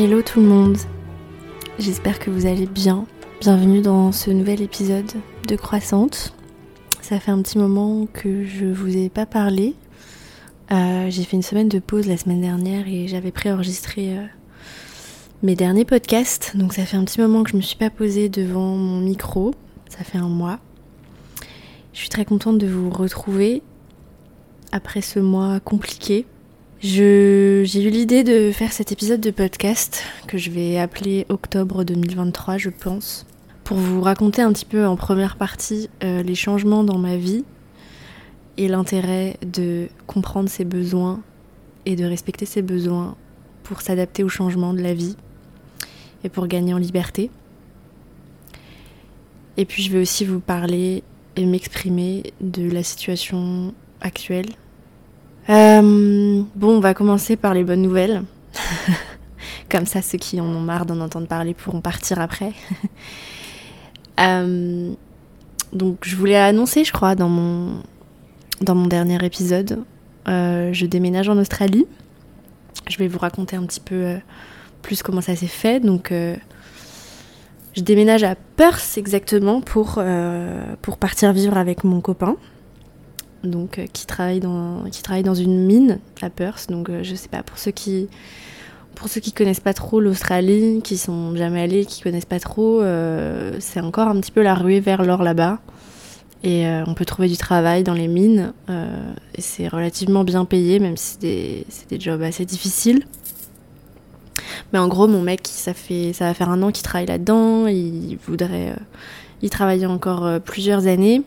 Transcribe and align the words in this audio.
Hello 0.00 0.22
tout 0.22 0.38
le 0.38 0.46
monde, 0.46 0.76
j'espère 1.80 2.20
que 2.20 2.30
vous 2.30 2.46
allez 2.46 2.66
bien. 2.66 3.04
Bienvenue 3.40 3.80
dans 3.80 4.12
ce 4.12 4.30
nouvel 4.30 4.62
épisode 4.62 5.10
de 5.48 5.56
Croissante. 5.56 6.34
Ça 7.00 7.18
fait 7.18 7.32
un 7.32 7.42
petit 7.42 7.58
moment 7.58 8.06
que 8.06 8.44
je 8.44 8.66
vous 8.66 8.96
ai 8.96 9.08
pas 9.08 9.26
parlé. 9.26 9.74
Euh, 10.70 11.10
j'ai 11.10 11.24
fait 11.24 11.36
une 11.36 11.42
semaine 11.42 11.68
de 11.68 11.80
pause 11.80 12.06
la 12.06 12.16
semaine 12.16 12.40
dernière 12.40 12.86
et 12.86 13.08
j'avais 13.08 13.32
préenregistré 13.32 14.16
euh, 14.16 14.24
mes 15.42 15.56
derniers 15.56 15.84
podcasts. 15.84 16.56
Donc 16.56 16.74
ça 16.74 16.84
fait 16.84 16.96
un 16.96 17.02
petit 17.02 17.20
moment 17.20 17.42
que 17.42 17.50
je 17.50 17.56
me 17.56 17.60
suis 17.60 17.74
pas 17.76 17.90
posée 17.90 18.28
devant 18.28 18.76
mon 18.76 19.00
micro. 19.00 19.52
Ça 19.88 20.04
fait 20.04 20.18
un 20.18 20.28
mois. 20.28 20.60
Je 21.92 21.98
suis 21.98 22.08
très 22.08 22.24
contente 22.24 22.58
de 22.58 22.68
vous 22.68 22.88
retrouver 22.88 23.62
après 24.70 25.00
ce 25.00 25.18
mois 25.18 25.58
compliqué 25.58 26.24
j'ai 26.80 27.82
eu 27.82 27.90
l'idée 27.90 28.22
de 28.22 28.52
faire 28.52 28.72
cet 28.72 28.92
épisode 28.92 29.20
de 29.20 29.32
podcast 29.32 30.04
que 30.28 30.38
je 30.38 30.50
vais 30.50 30.78
appeler 30.78 31.26
Octobre 31.28 31.82
2023, 31.82 32.56
je 32.56 32.70
pense, 32.70 33.26
pour 33.64 33.78
vous 33.78 34.00
raconter 34.00 34.42
un 34.42 34.52
petit 34.52 34.64
peu 34.64 34.86
en 34.86 34.94
première 34.94 35.36
partie 35.36 35.90
euh, 36.04 36.22
les 36.22 36.36
changements 36.36 36.84
dans 36.84 36.98
ma 36.98 37.16
vie 37.16 37.44
et 38.58 38.68
l'intérêt 38.68 39.38
de 39.42 39.88
comprendre 40.06 40.48
ses 40.48 40.64
besoins 40.64 41.20
et 41.84 41.96
de 41.96 42.04
respecter 42.04 42.46
ses 42.46 42.62
besoins 42.62 43.16
pour 43.64 43.80
s'adapter 43.80 44.22
aux 44.22 44.28
changements 44.28 44.72
de 44.72 44.80
la 44.80 44.94
vie 44.94 45.16
et 46.22 46.28
pour 46.28 46.46
gagner 46.46 46.74
en 46.74 46.78
liberté. 46.78 47.28
Et 49.56 49.64
puis 49.64 49.82
je 49.82 49.90
vais 49.90 50.00
aussi 50.00 50.24
vous 50.24 50.38
parler 50.38 51.02
et 51.34 51.44
m'exprimer 51.44 52.32
de 52.40 52.70
la 52.70 52.84
situation 52.84 53.74
actuelle 54.00 54.46
euh, 55.50 56.42
bon, 56.54 56.76
on 56.76 56.80
va 56.80 56.94
commencer 56.94 57.36
par 57.36 57.54
les 57.54 57.64
bonnes 57.64 57.82
nouvelles. 57.82 58.22
Comme 59.70 59.86
ça, 59.86 60.02
ceux 60.02 60.18
qui 60.18 60.40
en 60.40 60.46
ont 60.46 60.60
marre 60.60 60.86
d'en 60.86 61.00
entendre 61.00 61.26
parler 61.26 61.54
pourront 61.54 61.80
partir 61.80 62.20
après. 62.20 62.52
Euh, 64.20 64.94
donc, 65.72 65.98
je 66.02 66.16
voulais 66.16 66.34
annoncer, 66.34 66.82
je 66.82 66.92
crois, 66.92 67.14
dans 67.14 67.28
mon, 67.28 67.84
dans 68.60 68.74
mon 68.74 68.88
dernier 68.88 69.24
épisode, 69.24 69.84
euh, 70.26 70.72
je 70.72 70.86
déménage 70.86 71.28
en 71.28 71.38
Australie. 71.38 71.86
Je 72.88 72.98
vais 72.98 73.06
vous 73.06 73.20
raconter 73.20 73.54
un 73.54 73.64
petit 73.64 73.78
peu 73.78 74.16
plus 74.82 75.04
comment 75.04 75.20
ça 75.20 75.36
s'est 75.36 75.46
fait. 75.46 75.78
Donc, 75.78 76.12
je 76.12 77.80
déménage 77.80 78.24
à 78.24 78.34
Perth 78.34 78.98
exactement 78.98 79.60
pour, 79.60 80.02
pour 80.82 80.98
partir 80.98 81.32
vivre 81.32 81.56
avec 81.56 81.84
mon 81.84 82.00
copain 82.00 82.34
donc 83.44 83.78
euh, 83.78 83.86
qui 83.92 84.06
travaille 84.06 84.40
dans 84.40 84.84
qui 84.90 85.02
travaille 85.02 85.22
dans 85.22 85.34
une 85.34 85.64
mine 85.64 85.98
à 86.22 86.30
Perth. 86.30 86.70
Donc 86.70 86.88
euh, 86.88 87.02
je 87.02 87.14
sais 87.14 87.28
pas 87.28 87.42
pour 87.42 87.58
ceux 87.58 87.70
qui 87.70 88.08
pour 88.94 89.08
ceux 89.08 89.20
qui 89.20 89.32
connaissent 89.32 89.60
pas 89.60 89.74
trop 89.74 90.00
l'Australie, 90.00 90.80
qui 90.82 90.96
sont 90.96 91.36
jamais 91.36 91.62
allés, 91.62 91.84
qui 91.84 92.02
connaissent 92.02 92.24
pas 92.24 92.40
trop, 92.40 92.82
euh, 92.82 93.56
c'est 93.60 93.80
encore 93.80 94.08
un 94.08 94.18
petit 94.20 94.32
peu 94.32 94.42
la 94.42 94.54
ruée 94.54 94.80
vers 94.80 95.04
l'or 95.04 95.22
là-bas. 95.22 95.60
Et 96.44 96.68
on 96.86 96.94
peut 96.94 97.04
trouver 97.04 97.28
du 97.28 97.36
travail 97.36 97.82
dans 97.82 97.94
les 97.94 98.06
mines. 98.06 98.52
et 98.68 99.40
c'est 99.40 99.66
relativement 99.66 100.22
bien 100.22 100.44
payé, 100.44 100.78
même 100.78 100.96
si 100.96 101.14
c'est 101.14 101.20
des, 101.20 101.66
des, 101.90 102.00
jobs 102.00 102.22
assez 102.22 102.44
difficiles. 102.44 103.04
Mais 104.72 104.78
en 104.78 104.86
gros, 104.86 105.08
mon 105.08 105.20
mec, 105.20 105.40
ça, 105.44 105.74
fait, 105.74 106.12
ça 106.12 106.26
va 106.26 106.34
faire 106.34 106.48
un 106.48 106.62
an 106.62 106.70
qu'il 106.70 106.84
travaille 106.84 107.08
là-dedans. 107.08 107.66
Il 107.66 108.18
voudrait 108.24 108.76
y 109.42 109.50
travailler 109.50 109.86
encore 109.86 110.40
plusieurs 110.40 110.86
années. 110.86 111.24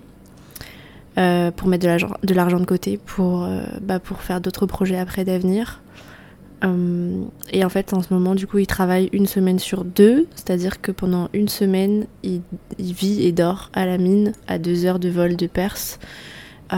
Euh, 1.17 1.52
pour 1.52 1.67
mettre 1.67 1.86
de 2.23 2.34
l'argent 2.34 2.59
de 2.59 2.66
côté 2.66 2.98
pour, 2.98 3.44
euh, 3.44 3.64
bah, 3.81 4.00
pour 4.00 4.22
faire 4.22 4.40
d'autres 4.40 4.66
projets 4.66 4.98
après 4.98 5.26
d'avenir. 5.26 5.81
Euh, 6.64 7.26
et 7.52 7.66
en 7.66 7.70
fait, 7.70 7.94
en 7.94 8.02
ce 8.02 8.14
moment, 8.14 8.33
du 8.33 8.48
coup, 8.48 8.60
il 8.60 8.67
travaille 8.67 9.10
une 9.11 9.26
semaine 9.26 9.60
sur 9.60 9.83
deux, 9.83 10.27
c'est-à-dire 10.36 10.80
que 10.80 10.94
pendant 10.94 11.27
une 11.33 11.49
semaine, 11.49 12.05
il, 12.23 12.42
vit 12.80 13.23
et 13.23 13.33
dort 13.33 13.72
à 13.73 13.86
la 13.86 13.98
mine 13.98 14.32
à 14.48 14.58
deux 14.58 14.86
heures 14.86 14.99
de 14.99 15.10
vol 15.10 15.36
de 15.36 15.48
Perse. 15.48 15.99
Et, 16.72 16.77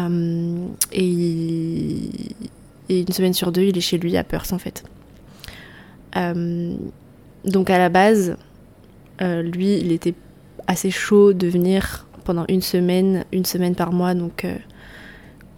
et, 2.90 3.02
une 3.02 3.14
semaine 3.14 3.34
sur 3.34 3.52
deux, 3.52 3.62
il 3.62 3.78
est 3.78 3.82
chez 3.82 4.00
lui 4.00 4.18
à 4.18 4.24
Perse, 4.24 4.52
en 4.52 4.58
fait. 4.58 4.84
donc 6.16 7.70
à 7.70 7.78
la 7.78 7.90
base, 7.90 8.36
lui, 9.22 9.78
il 9.78 9.92
était 9.92 10.16
assez 10.66 10.90
chaud 10.90 11.34
de 11.34 11.46
venir 11.46 12.08
pendant 12.24 12.46
une 12.50 12.62
semaine, 12.62 13.26
une 13.32 13.46
semaine 13.46 13.76
par 13.76 13.92
mois, 13.92 14.14
donc 14.14 14.46
euh, 14.46 14.56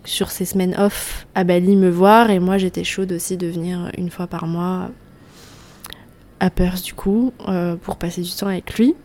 sur 0.04 0.32
ces 0.32 0.46
semaines 0.46 0.76
off 0.78 1.28
à 1.36 1.44
Bali 1.44 1.76
me 1.76 1.90
voir. 1.90 2.30
Et 2.30 2.40
moi, 2.40 2.58
j'étais 2.58 2.84
chaude 2.84 3.12
aussi 3.14 3.38
de 3.38 3.48
venir 3.48 3.92
une 3.98 4.10
fois 4.10 4.28
par 4.28 4.48
mois 4.48 4.90
à 6.40 6.50
Perth, 6.50 6.84
du 6.84 6.94
coup, 6.94 7.34
euh, 7.48 7.76
pour 7.76 7.98
passer 7.98 8.22
du 8.22 8.32
temps 8.32 8.48
avec 8.48 8.78
lui. 8.78 8.96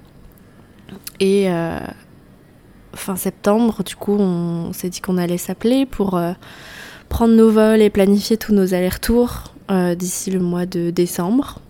Et 1.21 1.51
euh, 1.51 1.79
fin 2.95 3.17
septembre, 3.17 3.85
du 3.85 3.97
coup, 3.97 4.17
on 4.19 4.73
s'est 4.73 4.91
dit 4.91 5.01
qu'on 5.01 5.19
allait 5.19 5.39
s'appeler 5.39 5.87
pour 5.87 6.21
prendre 7.09 7.35
nos 7.35 7.51
vols 7.51 7.81
et 7.81 7.91
planifier 7.91 8.37
tous 8.37 8.53
nos 8.53 8.75
allers-retours 8.75 9.55
d'ici 9.97 10.33
le 10.33 10.41
mois 10.41 10.67
de 10.67 10.91
décembre. 10.91 11.61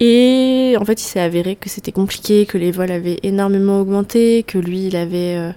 Et 0.00 0.76
en 0.78 0.84
fait, 0.84 1.00
il 1.00 1.06
s'est 1.06 1.20
avéré 1.20 1.56
que 1.56 1.68
c'était 1.68 1.92
compliqué, 1.92 2.46
que 2.46 2.56
les 2.56 2.70
vols 2.70 2.92
avaient 2.92 3.18
énormément 3.22 3.80
augmenté, 3.80 4.44
que 4.44 4.58
lui, 4.58 4.86
il 4.86 4.96
avait 4.96 5.34
euh, 5.36 5.50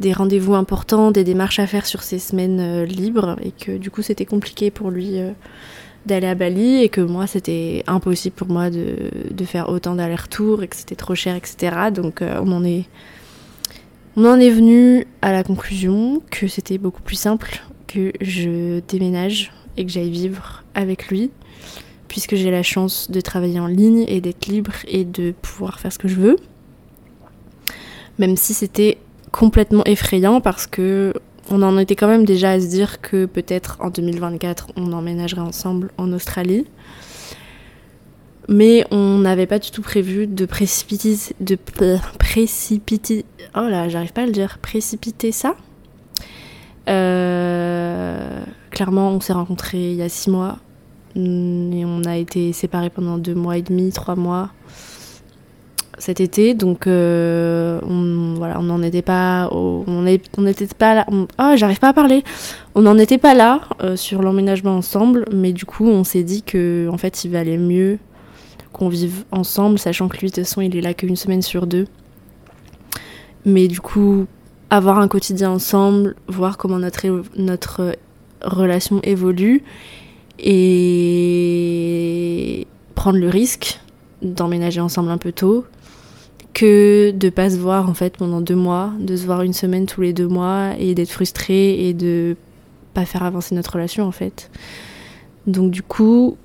des 0.00 0.12
rendez-vous 0.12 0.54
importants, 0.54 1.10
des 1.10 1.24
démarches 1.24 1.58
à 1.58 1.66
faire 1.66 1.86
sur 1.86 2.02
ses 2.02 2.18
semaines 2.18 2.60
euh, 2.60 2.84
libres, 2.84 3.36
et 3.42 3.52
que 3.52 3.78
du 3.78 3.90
coup, 3.90 4.02
c'était 4.02 4.26
compliqué 4.26 4.70
pour 4.70 4.90
lui 4.90 5.18
euh, 5.18 5.30
d'aller 6.04 6.26
à 6.26 6.34
Bali, 6.34 6.82
et 6.82 6.90
que 6.90 7.00
moi, 7.00 7.26
c'était 7.26 7.82
impossible 7.86 8.36
pour 8.36 8.48
moi 8.48 8.68
de, 8.68 9.10
de 9.30 9.44
faire 9.46 9.70
autant 9.70 9.94
d'allers-retours, 9.94 10.62
et 10.62 10.68
que 10.68 10.76
c'était 10.76 10.96
trop 10.96 11.14
cher, 11.14 11.34
etc. 11.34 11.90
Donc, 11.94 12.22
on 12.22 12.52
en 12.52 12.64
est. 12.64 12.84
On 14.16 14.26
en 14.26 14.40
est 14.40 14.50
venu 14.50 15.06
à 15.22 15.32
la 15.32 15.44
conclusion 15.44 16.20
que 16.30 16.48
c'était 16.48 16.78
beaucoup 16.78 17.00
plus 17.00 17.16
simple 17.16 17.62
que 17.86 18.12
je 18.20 18.80
déménage 18.80 19.52
et 19.76 19.86
que 19.86 19.90
j'aille 19.90 20.10
vivre 20.10 20.64
avec 20.74 21.08
lui 21.08 21.30
puisque 22.10 22.34
j'ai 22.34 22.50
la 22.50 22.64
chance 22.64 23.08
de 23.08 23.20
travailler 23.20 23.60
en 23.60 23.68
ligne 23.68 24.04
et 24.08 24.20
d'être 24.20 24.46
libre 24.46 24.72
et 24.88 25.04
de 25.04 25.32
pouvoir 25.40 25.78
faire 25.78 25.92
ce 25.92 25.98
que 25.98 26.08
je 26.08 26.16
veux. 26.16 26.36
Même 28.18 28.36
si 28.36 28.52
c'était 28.52 28.98
complètement 29.30 29.84
effrayant 29.84 30.40
parce 30.40 30.66
que 30.66 31.14
on 31.52 31.62
en 31.62 31.78
était 31.78 31.94
quand 31.94 32.08
même 32.08 32.24
déjà 32.24 32.50
à 32.50 32.60
se 32.60 32.66
dire 32.66 33.00
que 33.00 33.26
peut-être 33.26 33.76
en 33.78 33.90
2024 33.90 34.72
on 34.74 34.92
emménagerait 34.92 35.40
ensemble 35.40 35.92
en 35.98 36.12
Australie. 36.12 36.66
Mais 38.48 38.84
on 38.90 39.18
n'avait 39.18 39.46
pas 39.46 39.60
du 39.60 39.70
tout 39.70 39.82
prévu 39.82 40.26
de 40.26 40.46
précipiter, 40.46 41.36
oh 43.54 43.68
là, 43.68 43.88
j'arrive 43.88 44.12
pas 44.12 44.22
à 44.22 44.26
le 44.26 44.32
dire, 44.32 44.58
précipiter 44.58 45.30
ça. 45.30 45.54
Euh, 46.88 48.42
clairement, 48.72 49.10
on 49.10 49.20
s'est 49.20 49.32
rencontrés 49.32 49.92
il 49.92 49.96
y 49.96 50.02
a 50.02 50.08
six 50.08 50.28
mois. 50.28 50.58
Et 51.16 51.84
on 51.84 52.02
a 52.04 52.16
été 52.16 52.52
séparés 52.52 52.90
pendant 52.90 53.18
deux 53.18 53.34
mois 53.34 53.58
et 53.58 53.62
demi, 53.62 53.90
trois 53.90 54.16
mois 54.16 54.50
cet 56.00 56.20
été. 56.20 56.54
Donc 56.54 56.86
euh, 56.86 57.80
on 57.82 58.34
voilà, 58.34 58.58
on 58.58 58.64
n'en 58.64 58.82
était 58.82 59.02
pas, 59.02 59.48
on 59.52 60.02
n'était 60.02 60.66
pas 60.66 60.94
là. 60.94 61.06
oh, 61.10 61.52
j'arrive 61.56 61.78
pas 61.78 61.88
à 61.88 61.92
parler. 61.92 62.24
On 62.74 62.82
n'en 62.82 62.98
était 62.98 63.18
pas 63.18 63.34
là 63.34 63.60
euh, 63.82 63.96
sur 63.96 64.22
l'emménagement 64.22 64.76
ensemble, 64.76 65.26
mais 65.32 65.52
du 65.52 65.64
coup 65.64 65.86
on 65.86 66.04
s'est 66.04 66.24
dit 66.24 66.42
que 66.42 66.88
en 66.90 66.98
fait 66.98 67.24
il 67.24 67.30
valait 67.30 67.58
mieux 67.58 67.98
qu'on 68.72 68.88
vive 68.88 69.24
ensemble, 69.30 69.78
sachant 69.78 70.08
que 70.08 70.16
lui 70.18 70.30
de 70.30 70.34
toute 70.34 70.44
façon 70.44 70.60
il 70.60 70.76
est 70.76 70.80
là 70.80 70.94
qu'une 70.94 71.16
semaine 71.16 71.42
sur 71.42 71.66
deux. 71.66 71.86
Mais 73.44 73.68
du 73.68 73.80
coup 73.80 74.26
avoir 74.70 74.98
un 74.98 75.08
quotidien 75.08 75.50
ensemble, 75.50 76.16
voir 76.28 76.56
comment 76.56 76.78
notre 76.78 77.06
notre 77.36 77.96
relation 78.42 79.00
évolue 79.02 79.62
et 80.42 81.46
prendre 82.94 83.18
le 83.18 83.28
risque 83.28 83.80
d'emménager 84.22 84.80
ensemble 84.80 85.10
un 85.10 85.18
peu 85.18 85.32
tôt 85.32 85.64
que 86.52 87.12
de 87.12 87.30
pas 87.30 87.50
se 87.50 87.56
voir 87.56 87.88
en 87.88 87.94
fait 87.94 88.16
pendant 88.16 88.40
deux 88.40 88.56
mois, 88.56 88.92
de 88.98 89.16
se 89.16 89.24
voir 89.24 89.42
une 89.42 89.52
semaine 89.52 89.86
tous 89.86 90.00
les 90.00 90.12
deux 90.12 90.28
mois 90.28 90.72
et 90.78 90.94
d'être 90.94 91.10
frustré 91.10 91.88
et 91.88 91.94
de 91.94 92.36
pas 92.92 93.04
faire 93.04 93.22
avancer 93.22 93.54
notre 93.54 93.74
relation 93.74 94.04
en 94.04 94.12
fait. 94.12 94.50
Donc 95.46 95.70
du 95.70 95.82
coup, 95.82 96.36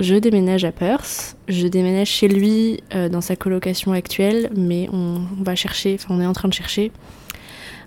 je 0.00 0.14
déménage 0.14 0.64
à 0.64 0.72
Perth, 0.72 1.36
je 1.48 1.66
déménage 1.66 2.08
chez 2.08 2.28
lui 2.28 2.82
euh, 2.94 3.08
dans 3.08 3.20
sa 3.20 3.36
colocation 3.36 3.92
actuelle, 3.92 4.50
mais 4.56 4.88
on, 4.92 5.20
on 5.38 5.42
va 5.42 5.54
chercher, 5.54 5.96
enfin 6.00 6.14
on 6.14 6.20
est 6.20 6.26
en 6.26 6.32
train 6.32 6.48
de 6.48 6.54
chercher 6.54 6.90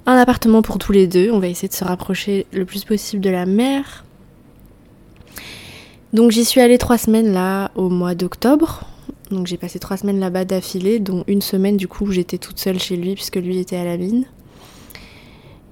un 0.05 0.15
appartement 0.15 0.61
pour 0.61 0.77
tous 0.77 0.91
les 0.91 1.07
deux. 1.07 1.31
On 1.31 1.39
va 1.39 1.47
essayer 1.47 1.67
de 1.67 1.73
se 1.73 1.83
rapprocher 1.83 2.45
le 2.53 2.65
plus 2.65 2.83
possible 2.85 3.21
de 3.21 3.29
la 3.29 3.45
mer 3.45 4.05
donc 6.13 6.31
j'y 6.31 6.45
suis 6.45 6.61
allée 6.61 6.77
trois 6.77 6.97
semaines 6.97 7.33
là 7.33 7.71
au 7.75 7.89
mois 7.89 8.15
d'octobre. 8.15 8.83
Donc 9.31 9.47
j'ai 9.47 9.57
passé 9.57 9.77
trois 9.79 9.97
semaines 9.97 10.19
là-bas 10.19 10.45
d'affilée, 10.45 10.99
dont 10.99 11.23
une 11.27 11.41
semaine 11.41 11.77
du 11.77 11.87
coup 11.87 12.05
où 12.05 12.11
j'étais 12.11 12.37
toute 12.37 12.59
seule 12.59 12.79
chez 12.79 12.95
lui 12.95 13.13
puisque 13.15 13.35
lui 13.35 13.57
était 13.57 13.75
à 13.75 13.83
la 13.83 13.97
mine. 13.97 14.25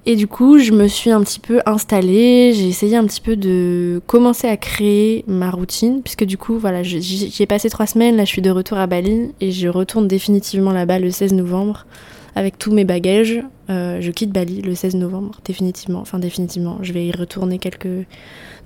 Et 0.08 0.14
du 0.14 0.28
coup, 0.28 0.58
je 0.58 0.70
me 0.70 0.86
suis 0.86 1.10
un 1.10 1.20
petit 1.20 1.40
peu 1.40 1.60
installée, 1.66 2.52
j'ai 2.54 2.68
essayé 2.68 2.96
un 2.96 3.04
petit 3.04 3.20
peu 3.20 3.34
de 3.34 4.00
commencer 4.06 4.46
à 4.46 4.56
créer 4.56 5.24
ma 5.26 5.50
routine, 5.50 6.00
puisque 6.00 6.22
du 6.22 6.38
coup, 6.38 6.60
voilà, 6.60 6.84
j'y 6.84 7.42
ai 7.42 7.46
passé 7.46 7.68
trois 7.70 7.86
semaines, 7.86 8.16
là 8.16 8.24
je 8.24 8.28
suis 8.28 8.40
de 8.40 8.50
retour 8.50 8.78
à 8.78 8.86
Bali, 8.86 9.32
et 9.40 9.50
je 9.50 9.66
retourne 9.66 10.06
définitivement 10.06 10.70
là-bas 10.70 11.00
le 11.00 11.10
16 11.10 11.32
novembre, 11.32 11.86
avec 12.36 12.56
tous 12.56 12.72
mes 12.72 12.84
bagages. 12.84 13.42
Euh, 13.68 14.00
je 14.00 14.12
quitte 14.12 14.30
Bali 14.30 14.62
le 14.62 14.76
16 14.76 14.94
novembre, 14.94 15.40
définitivement, 15.44 15.98
enfin 16.02 16.20
définitivement, 16.20 16.78
je 16.82 16.92
vais 16.92 17.04
y 17.04 17.10
retourner 17.10 17.58
quelques... 17.58 18.06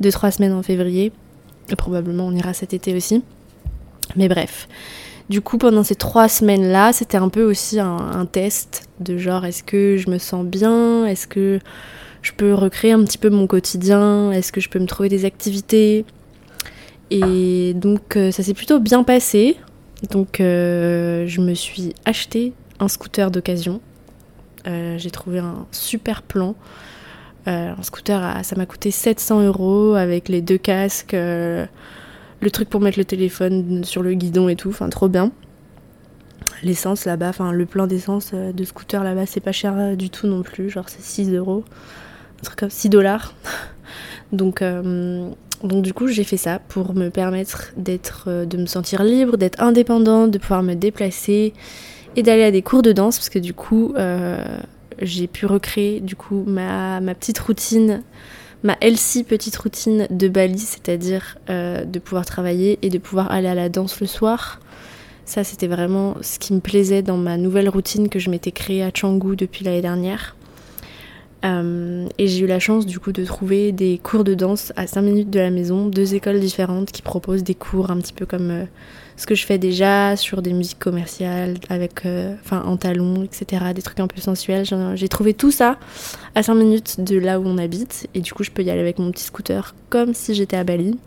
deux, 0.01 0.11
trois 0.11 0.31
semaines 0.31 0.53
en 0.53 0.63
février, 0.63 1.11
probablement 1.77 2.27
on 2.27 2.33
ira 2.33 2.53
cet 2.53 2.75
été 2.75 2.95
aussi. 2.95 3.23
Mais 4.17 4.29
bref, 4.29 4.69
du 5.29 5.41
coup, 5.41 5.59
pendant 5.59 5.85
ces 5.85 5.95
trois 5.95 6.29
semaines-là, 6.29 6.93
c'était 6.93 7.17
un 7.17 7.29
peu 7.29 7.45
aussi 7.45 7.79
un, 7.79 8.27
test 8.27 8.89
de 8.99 9.17
genre, 9.17 9.45
est-ce 9.45 9.63
que 9.63 9.97
je 9.97 10.11
me 10.11 10.19
sens 10.19 10.45
bien? 10.45 11.07
Est-ce 11.07 11.29
que 11.29 11.61
je 12.23 12.33
peux 12.33 12.53
recréer 12.53 12.93
un 12.93 13.05
petit 13.05 13.19
peu 13.19 13.31
mon 13.31 13.47
quotidien? 13.47 14.33
Est-ce 14.33 14.51
que 14.51 14.61
je 14.61 14.69
peux 14.69 14.81
me 14.81 14.87
trouver 14.87 15.09
des 15.09 15.25
activités? 15.25 16.05
Et 17.11 17.75
donc, 17.75 18.17
euh, 18.17 18.33
ça 18.33 18.43
s'est 18.43 18.55
plutôt 18.55 18.81
bien 18.81 19.05
passé. 19.05 19.57
Donc, 20.11 20.41
euh, 20.41 21.27
je 21.29 21.41
me 21.41 21.55
suis 21.55 21.95
acheté 22.05 22.53
un 22.81 22.89
scooter 22.89 23.31
d'occasion. 23.31 23.81
Euh, 24.67 24.99
j'ai 24.99 25.13
trouvé 25.13 25.39
un 25.39 25.67
super 25.71 26.23
plan. 26.23 26.57
Un 27.47 27.83
scooter, 27.83 28.45
ça 28.45 28.57
m'a 28.57 28.67
coûté 28.67 28.91
700 28.91 29.43
euros 29.43 29.95
avec 29.95 30.29
les 30.29 30.43
deux 30.43 30.59
casques 30.59 31.17
le 32.41 32.51
truc 32.51 32.69
pour 32.69 32.81
mettre 32.81 32.99
le 32.99 33.05
téléphone 33.05 33.85
sur 33.85 34.03
le 34.03 34.15
guidon 34.15 34.49
et 34.49 34.57
tout, 34.57 34.71
enfin 34.71 34.89
trop 34.89 35.09
bien. 35.09 35.31
L'essence 36.63 37.05
là-bas, 37.05 37.29
enfin 37.29 37.53
le 37.53 37.67
plein 37.67 37.87
d'essence 37.87 38.31
euh, 38.35 38.53
de 38.53 38.65
scooter 38.65 39.05
là-bas, 39.05 39.27
c'est 39.27 39.41
pas 39.41 39.53
cher 39.53 39.75
euh, 39.77 39.95
du 39.95 40.11
tout 40.11 40.27
non 40.27 40.43
plus, 40.43 40.71
genre 40.71 40.89
c'est 40.89 41.03
6 41.03 41.33
euros, 41.35 41.65
un 42.41 42.45
truc 42.45 42.59
comme 42.59 42.71
6 42.71 42.89
dollars. 42.89 43.35
donc, 44.33 44.63
euh, 44.63 45.31
donc 45.63 45.83
du 45.83 45.93
coup 45.93 46.09
j'ai 46.09 46.25
fait 46.25 46.37
ça 46.37 46.59
pour 46.59 46.95
me 46.95 47.09
permettre 47.11 47.73
d'être, 47.77 48.45
de 48.45 48.57
me 48.57 48.67
sentir 48.67 49.03
libre, 49.03 49.37
d'être 49.37 49.63
indépendante, 49.63 50.31
de 50.31 50.39
pouvoir 50.39 50.63
me 50.63 50.75
déplacer 50.75 51.53
et 52.17 52.23
d'aller 52.23 52.45
à 52.45 52.51
des 52.51 52.63
cours 52.63 52.83
de 52.83 52.93
danse 52.93 53.19
parce 53.19 53.29
que 53.29 53.39
du 53.39 53.55
coup 53.55 53.95
j'ai 55.01 55.27
pu 55.27 55.47
recréer 55.47 56.01
du 56.01 56.17
coup 56.17 56.45
ma, 56.47 57.01
petite 57.15 57.39
routine 57.39 58.03
ma 58.63 58.77
healthy 58.81 59.25
petite 59.25 59.57
routine 59.57 60.07
de 60.11 60.29
Bali, 60.29 60.59
c'est-à-dire 60.59 61.39
euh, 61.49 61.85
de 61.85 61.99
pouvoir 61.99 62.27
travailler 62.27 62.79
et 62.83 62.91
de 62.91 62.99
pouvoir 62.99 63.31
aller 63.31 63.49
à 63.49 63.55
la 63.55 63.69
danse 63.69 64.01
le 64.01 64.07
soir. 64.07 64.61
Ça, 65.25 65.45
c'était 65.45 65.69
vraiment 65.69 66.17
ce 66.23 66.39
qui 66.39 66.53
me 66.53 66.61
plaisait 66.61 67.03
dans 67.03 67.17
ma 67.17 67.37
nouvelle 67.37 67.69
routine 67.69 68.09
que 68.09 68.19
je 68.19 68.31
m'étais 68.31 68.51
créée 68.51 68.83
à 68.83 68.91
Canggu 68.91 69.37
depuis 69.37 69.65
l'année 69.65 69.81
dernière. 69.81 70.35
Euh, 71.45 72.07
et 72.19 72.27
j'ai 72.27 72.45
eu 72.45 72.47
la 72.47 72.59
chance 72.59 72.85
du 72.85 72.99
coup 72.99 73.13
de 73.13 73.25
trouver 73.25 73.73
des 73.73 73.99
cours 73.99 74.25
de 74.25 74.35
danse 74.35 74.73
à 74.77 74.87
5 74.87 75.01
minutes 75.01 75.31
de 75.31 75.41
la 75.41 75.51
maison, 75.51 75.87
deux 75.87 76.15
écoles 76.15 76.41
différentes 76.41 76.93
qui 76.93 77.01
proposent 77.01 77.45
des 77.45 77.55
cours 77.55 77.91
un 77.91 77.99
petit 77.99 78.13
peu 78.13 78.27
comme 78.27 78.51
euh, 78.51 78.65
ce 79.21 79.27
que 79.27 79.35
je 79.35 79.45
fais 79.45 79.59
déjà 79.59 80.17
sur 80.17 80.41
des 80.41 80.55
musiques 80.55 80.79
commerciales, 80.79 81.59
avec, 81.69 82.07
euh, 82.07 82.35
enfin 82.43 82.63
en 82.63 82.79
talons, 82.79 83.23
etc. 83.23 83.67
Des 83.75 83.83
trucs 83.83 84.01
un 84.01 84.07
peu 84.07 84.19
sensuels. 84.19 84.65
J'ai 84.95 85.09
trouvé 85.11 85.35
tout 85.35 85.51
ça 85.51 85.79
à 86.35 86.43
5 86.43 86.55
minutes 86.55 87.01
de 87.03 87.19
là 87.19 87.39
où 87.39 87.47
on 87.47 87.59
habite 87.59 88.09
et 88.15 88.23
du 88.23 88.33
coup 88.33 88.45
je 88.45 88.51
peux 88.51 88.63
y 88.63 88.71
aller 88.71 88.81
avec 88.81 88.99
mon 88.99 89.11
petit 89.11 89.25
scooter 89.25 89.75
comme 89.91 90.15
si 90.15 90.33
j'étais 90.33 90.57
à 90.57 90.65
Bali. 90.65 90.99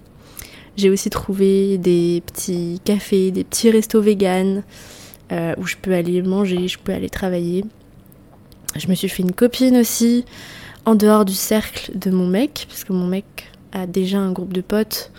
J'ai 0.77 0.92
aussi 0.92 1.10
trouvé 1.10 1.80
des 1.80 2.21
petits 2.27 2.80
cafés, 2.86 3.31
des 3.31 3.44
petits 3.44 3.71
restos 3.71 4.01
vegan 4.01 4.62
euh, 5.31 5.56
où 5.57 5.65
je 5.65 5.77
peux 5.81 5.95
aller 5.95 6.21
manger, 6.21 6.68
je 6.68 6.77
peux 6.77 6.94
aller 6.94 7.10
travailler. 7.10 7.65
Je 8.75 8.89
me 8.89 8.94
suis 8.94 9.10
fait 9.10 9.24
une 9.24 9.33
copine 9.33 9.77
aussi 9.77 10.24
en 10.86 10.94
dehors 10.94 11.25
du 11.25 11.33
cercle 11.33 11.98
de 11.98 12.12
mon 12.12 12.27
mec, 12.27 12.68
parce 12.69 12.83
que 12.83 12.94
mon 12.94 13.07
mec 13.07 13.25
a 13.71 13.88
déjà 13.88 14.19
un 14.19 14.33
groupe 14.33 14.54
de 14.54 14.62
potes 14.62 15.12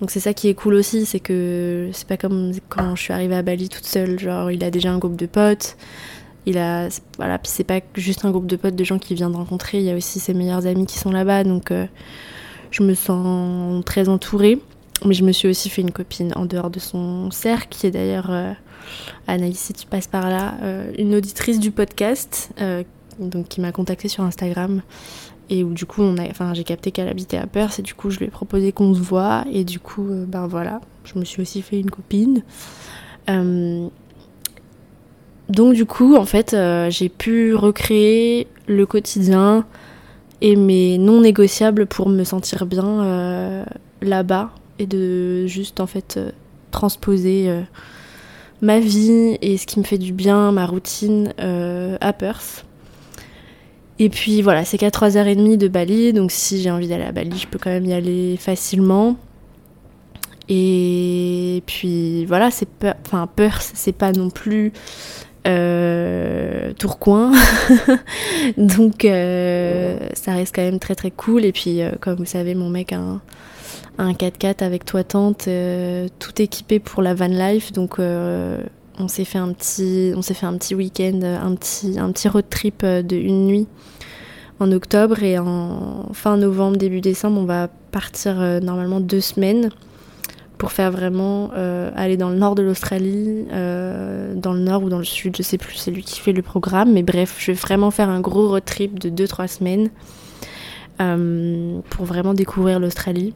donc 0.00 0.10
c'est 0.10 0.20
ça 0.20 0.34
qui 0.34 0.48
est 0.48 0.54
cool 0.54 0.74
aussi, 0.74 1.06
c'est 1.06 1.20
que 1.20 1.88
c'est 1.92 2.06
pas 2.06 2.16
comme 2.16 2.52
quand 2.68 2.94
je 2.96 3.02
suis 3.02 3.12
arrivée 3.12 3.36
à 3.36 3.42
Bali 3.42 3.68
toute 3.68 3.86
seule, 3.86 4.18
genre 4.18 4.50
il 4.50 4.62
a 4.62 4.70
déjà 4.70 4.92
un 4.92 4.98
groupe 4.98 5.16
de 5.16 5.26
potes, 5.26 5.76
il 6.44 6.58
a 6.58 6.88
voilà, 7.16 7.38
puis 7.38 7.50
c'est 7.50 7.64
pas 7.64 7.80
juste 7.94 8.24
un 8.24 8.30
groupe 8.30 8.46
de 8.46 8.56
potes 8.56 8.76
de 8.76 8.84
gens 8.84 8.98
qu'il 8.98 9.16
vient 9.16 9.30
de 9.30 9.36
rencontrer, 9.36 9.78
il 9.78 9.84
y 9.84 9.90
a 9.90 9.96
aussi 9.96 10.20
ses 10.20 10.34
meilleurs 10.34 10.66
amis 10.66 10.86
qui 10.86 10.98
sont 10.98 11.10
là-bas, 11.10 11.44
donc 11.44 11.70
euh, 11.70 11.86
je 12.70 12.82
me 12.82 12.94
sens 12.94 13.84
très 13.84 14.08
entourée. 14.08 14.60
Mais 15.04 15.12
je 15.12 15.24
me 15.24 15.32
suis 15.32 15.46
aussi 15.46 15.68
fait 15.68 15.82
une 15.82 15.90
copine 15.90 16.32
en 16.36 16.46
dehors 16.46 16.70
de 16.70 16.78
son 16.78 17.30
cercle, 17.30 17.68
qui 17.68 17.86
est 17.86 17.90
d'ailleurs 17.90 18.30
euh, 18.30 18.52
Anaïs, 19.26 19.58
si 19.58 19.74
tu 19.74 19.86
passes 19.86 20.06
par 20.06 20.30
là, 20.30 20.54
euh, 20.62 20.90
une 20.96 21.14
auditrice 21.14 21.60
du 21.60 21.70
podcast, 21.70 22.50
donc 23.18 23.48
qui 23.48 23.60
m'a 23.60 23.72
contactée 23.72 24.08
sur 24.08 24.24
Instagram 24.24 24.80
et 25.48 25.64
où 25.64 25.72
du 25.72 25.86
coup 25.86 26.02
on 26.02 26.16
a, 26.18 26.28
enfin 26.28 26.54
j'ai 26.54 26.64
capté 26.64 26.90
qu'elle 26.90 27.08
habitait 27.08 27.38
à 27.38 27.46
Perth 27.46 27.78
et 27.78 27.82
du 27.82 27.94
coup 27.94 28.10
je 28.10 28.18
lui 28.18 28.26
ai 28.26 28.30
proposé 28.30 28.72
qu'on 28.72 28.94
se 28.94 29.00
voit 29.00 29.44
et 29.52 29.64
du 29.64 29.78
coup 29.78 30.08
euh, 30.08 30.24
ben 30.26 30.46
voilà, 30.46 30.80
je 31.04 31.18
me 31.18 31.24
suis 31.24 31.42
aussi 31.42 31.62
fait 31.62 31.78
une 31.78 31.90
copine. 31.90 32.42
Euh, 33.28 33.88
donc 35.48 35.74
du 35.74 35.86
coup 35.86 36.16
en 36.16 36.24
fait 36.24 36.54
euh, 36.54 36.90
j'ai 36.90 37.08
pu 37.08 37.54
recréer 37.54 38.48
le 38.66 38.86
quotidien 38.86 39.64
et 40.40 40.56
mes 40.56 40.98
non 40.98 41.20
négociables 41.20 41.86
pour 41.86 42.08
me 42.08 42.24
sentir 42.24 42.66
bien 42.66 43.64
là-bas 44.02 44.50
et 44.78 44.86
de 44.86 45.46
juste 45.46 45.80
en 45.80 45.86
fait 45.86 46.20
transposer 46.72 47.62
ma 48.60 48.78
vie 48.78 49.38
et 49.40 49.56
ce 49.56 49.66
qui 49.66 49.78
me 49.78 49.84
fait 49.84 49.96
du 49.96 50.12
bien, 50.12 50.52
ma 50.52 50.66
routine 50.66 51.32
à 51.38 52.12
Perth. 52.12 52.65
Et 53.98 54.08
puis 54.10 54.42
voilà, 54.42 54.64
c'est 54.64 54.76
qu'à 54.76 54.90
3h30 54.90 55.56
de 55.56 55.68
Bali, 55.68 56.12
donc 56.12 56.30
si 56.30 56.60
j'ai 56.60 56.70
envie 56.70 56.88
d'aller 56.88 57.04
à 57.04 57.12
Bali, 57.12 57.38
je 57.38 57.46
peux 57.46 57.58
quand 57.58 57.70
même 57.70 57.86
y 57.86 57.94
aller 57.94 58.36
facilement. 58.36 59.16
Et 60.48 61.62
puis 61.66 62.24
voilà, 62.26 62.50
c'est 62.50 62.68
peur, 62.68 62.94
enfin 63.04 63.26
Perth, 63.26 63.72
c'est 63.74 63.96
pas 63.96 64.12
non 64.12 64.30
plus 64.30 64.72
euh, 65.46 66.72
Tourcoing, 66.74 67.32
donc 68.56 69.04
euh, 69.04 69.98
ça 70.14 70.34
reste 70.34 70.54
quand 70.54 70.62
même 70.62 70.78
très 70.78 70.94
très 70.94 71.10
cool. 71.10 71.44
Et 71.44 71.52
puis 71.52 71.82
euh, 71.82 71.90
comme 72.00 72.16
vous 72.16 72.26
savez, 72.26 72.54
mon 72.54 72.68
mec 72.68 72.92
a 72.92 72.98
un, 72.98 73.22
un 73.98 74.12
4x4 74.12 74.62
avec 74.62 74.84
toit 74.84 75.04
tente, 75.04 75.48
euh, 75.48 76.06
tout 76.18 76.40
équipé 76.40 76.78
pour 76.78 77.02
la 77.02 77.14
van 77.14 77.26
life, 77.26 77.72
donc 77.72 77.98
on 78.98 79.08
s'est 79.08 79.24
fait 79.24 79.38
un 79.38 79.52
petit, 79.52 80.74
week-end, 80.74 81.20
un 81.22 81.54
petit, 81.54 81.98
un 81.98 82.12
road 82.30 82.44
trip 82.50 82.84
de 82.84 83.16
une 83.16 83.46
nuit 83.46 83.68
en 84.58 84.72
octobre 84.72 85.22
et 85.22 85.38
en 85.38 86.08
fin 86.12 86.36
novembre, 86.36 86.76
début 86.76 87.00
décembre, 87.00 87.40
on 87.40 87.44
va 87.44 87.68
partir 87.92 88.40
euh, 88.40 88.60
normalement 88.60 89.00
deux 89.00 89.20
semaines 89.20 89.70
pour 90.58 90.72
faire 90.72 90.90
vraiment 90.90 91.50
euh, 91.54 91.90
aller 91.94 92.16
dans 92.16 92.30
le 92.30 92.36
nord 92.36 92.54
de 92.54 92.62
l'Australie, 92.62 93.44
euh, 93.52 94.34
dans 94.34 94.54
le 94.54 94.60
nord 94.60 94.82
ou 94.82 94.88
dans 94.88 94.98
le 94.98 95.04
sud, 95.04 95.36
je 95.36 95.42
sais 95.42 95.58
plus, 95.58 95.76
c'est 95.76 95.90
lui 95.90 96.02
qui 96.02 96.18
fait 96.18 96.32
le 96.32 96.40
programme, 96.40 96.92
mais 96.92 97.02
bref, 97.02 97.36
je 97.38 97.52
vais 97.52 97.58
vraiment 97.58 97.90
faire 97.90 98.08
un 98.08 98.20
gros 98.20 98.48
road 98.48 98.64
trip 98.64 98.98
de 98.98 99.10
2-3 99.10 99.48
semaines 99.48 99.90
pour 101.90 102.06
vraiment 102.06 102.32
découvrir 102.32 102.80
l'Australie 102.80 103.34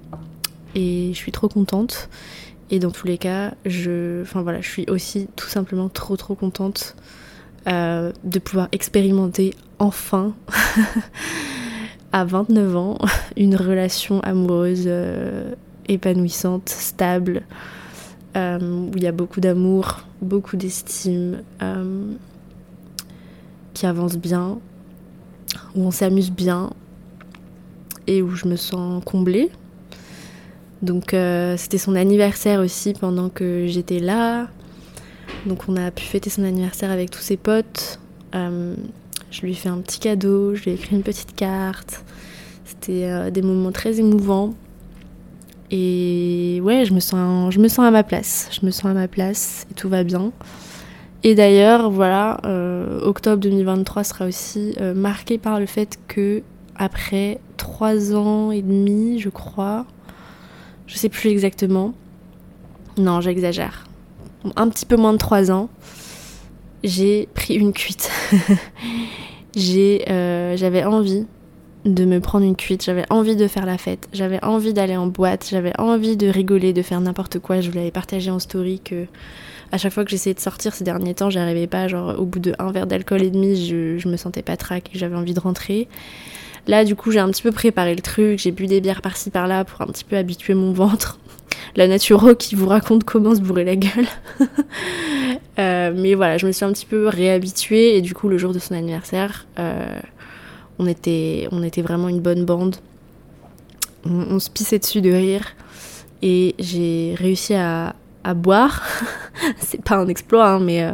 et 0.74 1.10
je 1.12 1.16
suis 1.16 1.30
trop 1.30 1.48
contente. 1.48 2.08
Et 2.70 2.78
dans 2.78 2.92
tous 2.92 3.06
les 3.06 3.18
cas, 3.18 3.54
je, 3.66 4.22
enfin 4.22 4.42
voilà, 4.42 4.60
je 4.60 4.68
suis 4.68 4.86
aussi 4.88 5.28
tout 5.34 5.48
simplement 5.48 5.88
trop 5.88 6.16
trop 6.16 6.36
contente 6.36 6.94
euh, 7.66 8.12
de 8.22 8.38
pouvoir 8.38 8.68
expérimenter 8.70 9.54
enfin 9.80 10.34
à 12.12 12.24
29 12.24 12.76
ans 12.76 12.98
une 13.36 13.56
relation 13.56 14.20
amoureuse 14.20 14.84
euh, 14.86 15.52
épanouissante, 15.88 16.68
stable, 16.68 17.42
euh, 18.36 18.58
où 18.60 18.92
il 18.96 19.02
y 19.02 19.08
a 19.08 19.12
beaucoup 19.12 19.40
d'amour, 19.40 20.06
beaucoup 20.22 20.56
d'estime, 20.56 21.42
qui 23.74 23.86
avance 23.86 24.16
bien, 24.16 24.60
où 25.74 25.82
on 25.82 25.90
s'amuse 25.90 26.30
bien 26.30 26.70
et 28.06 28.22
où 28.22 28.30
je 28.36 28.46
me 28.46 28.56
sens 28.56 29.02
comblée 29.04 29.50
donc 30.82 31.12
euh, 31.12 31.56
c'était 31.56 31.78
son 31.78 31.94
anniversaire 31.94 32.60
aussi 32.60 32.94
pendant 32.94 33.28
que 33.28 33.66
j'étais 33.66 33.98
là. 33.98 34.48
Donc 35.46 35.64
on 35.68 35.76
a 35.76 35.90
pu 35.90 36.04
fêter 36.04 36.30
son 36.30 36.44
anniversaire 36.44 36.90
avec 36.90 37.10
tous 37.10 37.20
ses 37.20 37.36
potes. 37.36 38.00
Euh, 38.34 38.74
je 39.30 39.42
lui 39.42 39.52
ai 39.52 39.54
fait 39.54 39.68
un 39.68 39.78
petit 39.78 40.00
cadeau, 40.00 40.54
je 40.54 40.64
lui 40.64 40.70
ai 40.70 40.74
écrit 40.74 40.96
une 40.96 41.02
petite 41.02 41.34
carte. 41.34 42.04
C'était 42.64 43.04
euh, 43.04 43.30
des 43.30 43.42
moments 43.42 43.72
très 43.72 43.98
émouvants. 43.98 44.54
Et 45.70 46.60
ouais, 46.64 46.84
je 46.84 46.92
me, 46.92 47.00
sens, 47.00 47.52
je 47.52 47.60
me 47.60 47.68
sens 47.68 47.86
à 47.86 47.90
ma 47.92 48.02
place. 48.02 48.48
Je 48.50 48.66
me 48.66 48.72
sens 48.72 48.86
à 48.86 48.94
ma 48.94 49.06
place 49.06 49.66
et 49.70 49.74
tout 49.74 49.88
va 49.88 50.02
bien. 50.02 50.32
Et 51.22 51.34
d'ailleurs, 51.34 51.90
voilà, 51.90 52.40
octobre 53.02 53.36
2023 53.36 54.04
sera 54.04 54.24
aussi 54.26 54.74
marqué 54.96 55.36
par 55.36 55.60
le 55.60 55.66
fait 55.66 55.98
que 56.08 56.42
après 56.74 57.38
trois 57.58 58.16
ans 58.16 58.50
et 58.50 58.62
demi, 58.62 59.20
je 59.20 59.28
crois, 59.28 59.84
je 60.90 60.96
sais 60.96 61.08
plus 61.08 61.30
exactement. 61.30 61.94
Non, 62.98 63.20
j'exagère. 63.20 63.86
Un 64.56 64.68
petit 64.68 64.86
peu 64.86 64.96
moins 64.96 65.12
de 65.12 65.18
3 65.18 65.52
ans, 65.52 65.68
j'ai 66.82 67.28
pris 67.34 67.54
une 67.54 67.72
cuite. 67.72 68.10
j'avais 69.54 70.84
envie 70.84 71.26
de 71.84 72.04
me 72.04 72.20
prendre 72.20 72.44
une 72.44 72.56
cuite, 72.56 72.84
j'avais 72.84 73.04
envie 73.08 73.36
de 73.36 73.46
faire 73.46 73.64
la 73.64 73.78
fête, 73.78 74.08
j'avais 74.12 74.42
envie 74.44 74.74
d'aller 74.74 74.96
en 74.96 75.06
boîte, 75.06 75.46
j'avais 75.50 75.72
envie 75.78 76.16
de 76.16 76.26
rigoler, 76.26 76.72
de 76.72 76.82
faire 76.82 77.00
n'importe 77.00 77.38
quoi. 77.38 77.60
Je 77.60 77.70
vous 77.70 77.76
l'avais 77.76 77.92
partagé 77.92 78.30
en 78.30 78.38
story 78.38 78.80
que 78.80 79.06
à 79.72 79.78
chaque 79.78 79.92
fois 79.92 80.04
que 80.04 80.10
j'essayais 80.10 80.34
de 80.34 80.40
sortir 80.40 80.74
ces 80.74 80.82
derniers 80.82 81.14
temps, 81.14 81.30
j'arrivais 81.30 81.68
pas. 81.68 81.86
Genre, 81.86 82.18
au 82.18 82.26
bout 82.26 82.40
de 82.40 82.52
un 82.58 82.72
verre 82.72 82.88
d'alcool 82.88 83.22
et 83.22 83.30
demi, 83.30 83.64
je, 83.64 83.96
je 83.96 84.08
me 84.08 84.16
sentais 84.16 84.42
pas 84.42 84.56
traque 84.56 84.90
et 84.92 84.98
j'avais 84.98 85.14
envie 85.14 85.34
de 85.34 85.40
rentrer. 85.40 85.88
Là, 86.66 86.84
du 86.84 86.94
coup, 86.94 87.10
j'ai 87.10 87.18
un 87.18 87.30
petit 87.30 87.42
peu 87.42 87.52
préparé 87.52 87.94
le 87.94 88.02
truc, 88.02 88.38
j'ai 88.38 88.50
bu 88.50 88.66
des 88.66 88.80
bières 88.80 89.02
par-ci 89.02 89.30
par-là 89.30 89.64
pour 89.64 89.80
un 89.80 89.86
petit 89.86 90.04
peu 90.04 90.16
habituer 90.16 90.54
mon 90.54 90.72
ventre. 90.72 91.18
La 91.76 91.86
naturo 91.86 92.34
qui 92.34 92.54
vous 92.54 92.66
raconte 92.66 93.04
comment 93.04 93.34
se 93.34 93.40
bourrer 93.40 93.64
la 93.64 93.76
gueule. 93.76 94.06
Euh, 95.58 95.92
mais 95.94 96.14
voilà, 96.14 96.38
je 96.38 96.46
me 96.46 96.52
suis 96.52 96.64
un 96.64 96.72
petit 96.72 96.86
peu 96.86 97.06
réhabituée 97.06 97.94
et 97.94 98.00
du 98.00 98.14
coup, 98.14 98.28
le 98.30 98.38
jour 98.38 98.54
de 98.54 98.58
son 98.58 98.72
anniversaire, 98.72 99.46
euh, 99.58 100.00
on, 100.78 100.86
était, 100.86 101.48
on 101.52 101.60
vraiment 101.82 102.08
une 102.08 102.20
bonne 102.20 102.46
bande. 102.46 102.76
On, 104.06 104.38
se 104.38 104.48
pissait 104.48 104.78
dessus 104.78 105.02
de 105.02 105.10
rire 105.10 105.54
et 106.22 106.54
j'ai 106.58 107.14
réussi 107.18 107.52
à, 107.52 107.94
boire. 108.36 108.82
C'est 109.58 109.84
pas 109.84 109.96
un 109.96 110.08
exploit, 110.08 110.48
hein, 110.48 110.60
mais 110.60 110.82
euh, 110.82 110.92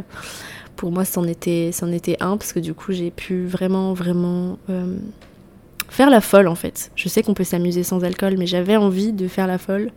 pour 0.75 0.91
moi, 0.91 1.05
c'en 1.05 1.25
était, 1.29 1.71
était 1.93 2.17
un 2.19 2.37
parce 2.37 2.53
que 2.53 2.59
du 2.59 2.75
coup, 2.75 2.91
j'ai 2.91 3.13
pu 3.13 3.47
vraiment, 3.47 3.95
vraiment 3.95 4.59
faire 5.89 6.11
la 6.11 6.21
folle 6.21 6.49
en 6.49 6.55
fait. 6.55 6.91
Je 6.97 7.09
sais 7.09 7.23
qu'on 7.23 7.35
peut 7.35 7.45
s'amuser 7.45 7.83
sans 7.83 8.05
alcool, 8.05 8.37
mais 8.39 8.47
j'avais 8.47 8.77
envie 8.77 9.13
de 9.13 9.29
faire 9.29 9.47
la 9.47 9.59
folle. 9.59 9.91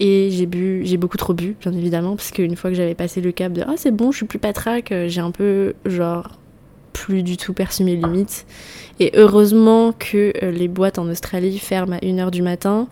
Et 0.00 0.30
j'ai 0.32 0.46
bu, 0.46 0.82
j'ai 0.84 0.96
beaucoup 0.96 1.16
trop 1.16 1.34
bu, 1.34 1.54
bien 1.60 1.72
évidemment, 1.72 2.16
parce 2.16 2.30
qu'une 2.32 2.56
fois 2.56 2.70
que 2.70 2.76
j'avais 2.76 2.94
passé 2.94 3.20
le 3.20 3.30
cap 3.30 3.52
de 3.52 3.62
ah 3.66 3.74
c'est 3.76 3.92
bon, 3.92 4.10
je 4.10 4.18
suis 4.18 4.26
plus 4.26 4.38
patraque, 4.38 4.90
euh, 4.90 5.06
j'ai 5.08 5.20
un 5.20 5.30
peu 5.30 5.74
genre 5.84 6.30
plus 6.92 7.22
du 7.22 7.36
tout 7.36 7.52
perçu 7.52 7.84
mes 7.84 7.96
limites. 7.96 8.46
Et 9.00 9.12
heureusement 9.14 9.92
que 9.92 10.32
euh, 10.42 10.50
les 10.50 10.68
boîtes 10.68 10.98
en 10.98 11.08
Australie 11.08 11.58
ferment 11.58 11.96
à 11.96 11.98
1h 11.98 12.30
du 12.30 12.42
matin. 12.42 12.88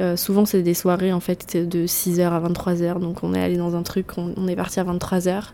Euh, 0.00 0.16
souvent 0.16 0.44
c'est 0.46 0.62
des 0.62 0.74
soirées 0.74 1.12
en 1.12 1.20
fait 1.20 1.56
de 1.56 1.86
6h 1.86 2.22
à 2.22 2.40
23h, 2.40 2.98
donc 2.98 3.22
on 3.22 3.34
est 3.34 3.42
allé 3.42 3.56
dans 3.56 3.76
un 3.76 3.82
truc, 3.82 4.16
on 4.16 4.48
est 4.48 4.56
parti 4.56 4.80
à 4.80 4.84
23h. 4.84 5.52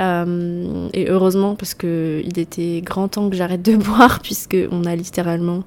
Euh, 0.00 0.88
et 0.92 1.08
heureusement, 1.08 1.54
parce 1.54 1.74
qu'il 1.74 2.38
était 2.38 2.80
grand 2.82 3.08
temps 3.08 3.28
que 3.30 3.36
j'arrête 3.36 3.62
de 3.62 3.76
boire, 3.76 4.20
puisqu'on 4.20 4.84
a 4.84 4.96
littéralement 4.96 5.64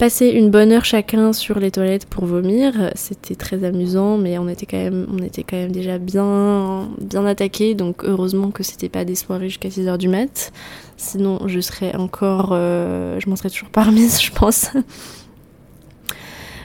passé 0.00 0.28
une 0.28 0.50
bonne 0.50 0.72
heure 0.72 0.86
chacun 0.86 1.34
sur 1.34 1.60
les 1.60 1.70
toilettes 1.70 2.06
pour 2.06 2.24
vomir. 2.24 2.90
C'était 2.94 3.34
très 3.34 3.64
amusant, 3.64 4.16
mais 4.16 4.38
on 4.38 4.48
était 4.48 4.64
quand 4.64 4.78
même, 4.78 5.06
on 5.12 5.22
était 5.22 5.42
quand 5.42 5.58
même 5.58 5.72
déjà 5.72 5.98
bien, 5.98 6.88
bien 6.98 7.26
attaqués. 7.26 7.74
Donc 7.74 8.02
heureusement 8.04 8.50
que 8.50 8.62
c'était 8.62 8.88
pas 8.88 9.04
des 9.04 9.14
soirées 9.14 9.50
jusqu'à 9.50 9.68
6h 9.68 9.98
du 9.98 10.08
mat. 10.08 10.52
Sinon, 10.96 11.46
je 11.46 11.60
serais 11.60 11.94
encore, 11.96 12.50
euh, 12.52 13.20
je 13.20 13.28
m'en 13.28 13.36
serais 13.36 13.50
toujours 13.50 13.68
pas 13.68 13.82
remise, 13.82 14.20
je 14.22 14.30
pense. 14.30 14.70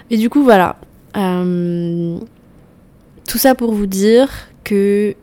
Et 0.10 0.17
du 0.17 0.29
coup, 0.29 0.44
voilà. 0.44 0.77
Euh, 1.17 2.17
tout 3.27 3.38
ça 3.38 3.53
pour 3.53 3.74
vous 3.74 3.88
dire 3.88 4.29
que 4.63 5.13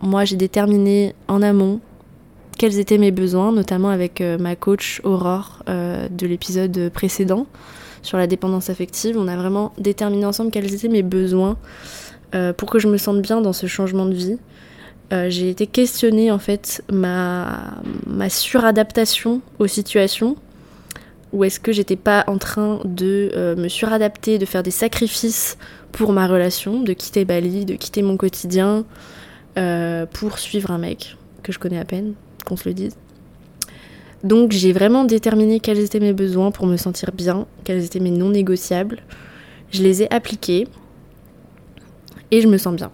moi 0.00 0.24
j'ai 0.24 0.36
déterminé 0.36 1.14
en 1.28 1.42
amont 1.42 1.80
quels 2.60 2.78
étaient 2.78 2.98
mes 2.98 3.10
besoins, 3.10 3.52
notamment 3.52 3.88
avec 3.88 4.20
euh, 4.20 4.36
ma 4.36 4.54
coach 4.54 5.00
Aurore 5.02 5.62
euh, 5.70 6.08
de 6.10 6.26
l'épisode 6.26 6.90
précédent 6.92 7.46
sur 8.02 8.18
la 8.18 8.26
dépendance 8.26 8.68
affective. 8.68 9.16
On 9.18 9.28
a 9.28 9.36
vraiment 9.36 9.72
déterminé 9.78 10.26
ensemble 10.26 10.50
quels 10.50 10.74
étaient 10.74 10.88
mes 10.88 11.02
besoins 11.02 11.56
euh, 12.34 12.52
pour 12.52 12.68
que 12.68 12.78
je 12.78 12.86
me 12.86 12.98
sente 12.98 13.22
bien 13.22 13.40
dans 13.40 13.54
ce 13.54 13.66
changement 13.66 14.04
de 14.04 14.12
vie. 14.12 14.36
j'ai 15.10 15.48
été 15.48 15.66
questionnée 15.66 16.30
en 16.30 16.38
fait 16.38 16.84
ma, 16.92 17.78
ma 18.06 18.28
suradaptation 18.28 19.40
aux 19.58 19.66
situations 19.66 20.36
ou 21.32 21.44
est-ce 21.44 21.60
que 21.60 21.72
j'étais 21.72 21.96
pas 21.96 22.24
en 22.26 22.36
train 22.36 22.80
de 22.84 23.54
me 23.56 23.68
suradapter, 23.68 24.38
de 24.38 24.44
faire 24.44 24.62
des 24.62 24.70
sacrifices 24.70 25.56
pour 25.92 26.12
ma 26.12 26.26
relation, 26.26 26.82
de 26.82 26.92
quitter 26.92 27.24
Bali, 27.24 27.64
de 27.64 27.74
quitter 27.74 28.02
mon 28.02 28.18
quotidien, 28.18 28.84
euh, 29.58 30.06
pour 30.06 30.38
suivre 30.38 30.70
un 30.70 30.78
mec 30.78 31.16
que 31.42 31.52
je 31.52 31.58
connais 31.58 31.78
à 31.78 31.84
peine, 31.84 32.14
qu'on 32.46 32.56
se 32.56 32.68
le 32.68 32.74
dise. 32.74 32.96
Donc 34.22 34.52
j'ai 34.52 34.72
vraiment 34.72 35.04
déterminé 35.04 35.60
quels 35.60 35.78
étaient 35.78 36.00
mes 36.00 36.12
besoins 36.12 36.50
pour 36.50 36.66
me 36.66 36.76
sentir 36.76 37.10
bien, 37.12 37.46
quels 37.64 37.84
étaient 37.84 38.00
mes 38.00 38.10
non 38.10 38.30
négociables. 38.30 39.00
Je 39.70 39.82
les 39.82 40.02
ai 40.02 40.12
appliqués 40.12 40.68
et 42.30 42.40
je 42.40 42.48
me 42.48 42.58
sens 42.58 42.74
bien. 42.74 42.90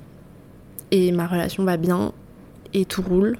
Et 0.93 1.11
ma 1.11 1.27
relation 1.27 1.65
va 1.65 1.77
bien 1.77 2.13
et 2.75 2.85
tout 2.85 3.03
roule. 3.03 3.39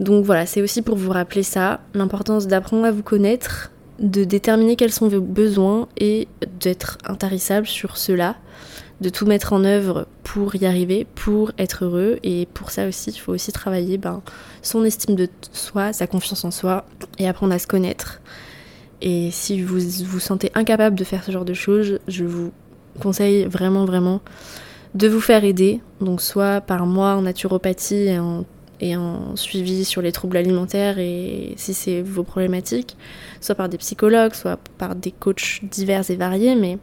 Donc 0.00 0.24
voilà, 0.24 0.46
c'est 0.46 0.62
aussi 0.62 0.82
pour 0.82 0.96
vous 0.96 1.10
rappeler 1.10 1.42
ça, 1.42 1.80
l'importance 1.94 2.46
d'apprendre 2.46 2.84
à 2.84 2.90
vous 2.90 3.02
connaître, 3.02 3.70
de 3.98 4.24
déterminer 4.24 4.76
quels 4.76 4.92
sont 4.92 5.08
vos 5.08 5.20
besoins 5.20 5.88
et 5.98 6.28
d'être 6.60 6.98
intarissable 7.04 7.66
sur 7.66 7.96
cela 7.96 8.36
de 9.00 9.08
tout 9.10 9.26
mettre 9.26 9.52
en 9.52 9.64
œuvre 9.64 10.06
pour 10.24 10.56
y 10.56 10.66
arriver, 10.66 11.06
pour 11.14 11.52
être 11.58 11.84
heureux. 11.84 12.18
Et 12.22 12.46
pour 12.52 12.70
ça 12.70 12.88
aussi, 12.88 13.10
il 13.10 13.18
faut 13.18 13.32
aussi 13.32 13.52
travailler 13.52 13.98
ben, 13.98 14.22
son 14.62 14.84
estime 14.84 15.14
de 15.14 15.28
soi, 15.52 15.92
sa 15.92 16.06
confiance 16.06 16.44
en 16.44 16.50
soi 16.50 16.84
et 17.18 17.28
apprendre 17.28 17.54
à 17.54 17.58
se 17.58 17.66
connaître. 17.66 18.20
Et 19.00 19.30
si 19.30 19.62
vous 19.62 19.78
vous 20.04 20.18
sentez 20.18 20.50
incapable 20.54 20.96
de 20.96 21.04
faire 21.04 21.22
ce 21.22 21.30
genre 21.30 21.44
de 21.44 21.54
choses, 21.54 22.00
je 22.08 22.24
vous 22.24 22.52
conseille 23.00 23.44
vraiment, 23.44 23.84
vraiment 23.84 24.20
de 24.94 25.06
vous 25.06 25.20
faire 25.20 25.44
aider. 25.44 25.80
Donc 26.00 26.20
soit 26.20 26.60
par 26.60 26.86
moi 26.86 27.14
en 27.14 27.22
naturopathie 27.22 28.08
et 28.08 28.18
en, 28.18 28.44
et 28.80 28.96
en 28.96 29.36
suivi 29.36 29.84
sur 29.84 30.02
les 30.02 30.10
troubles 30.10 30.36
alimentaires 30.36 30.98
et 30.98 31.54
si 31.56 31.74
c'est 31.74 32.02
vos 32.02 32.24
problématiques, 32.24 32.96
soit 33.40 33.54
par 33.54 33.68
des 33.68 33.78
psychologues, 33.78 34.34
soit 34.34 34.58
par 34.78 34.96
des 34.96 35.12
coachs 35.12 35.60
divers 35.62 36.10
et 36.10 36.16
variés, 36.16 36.56
mais 36.56 36.78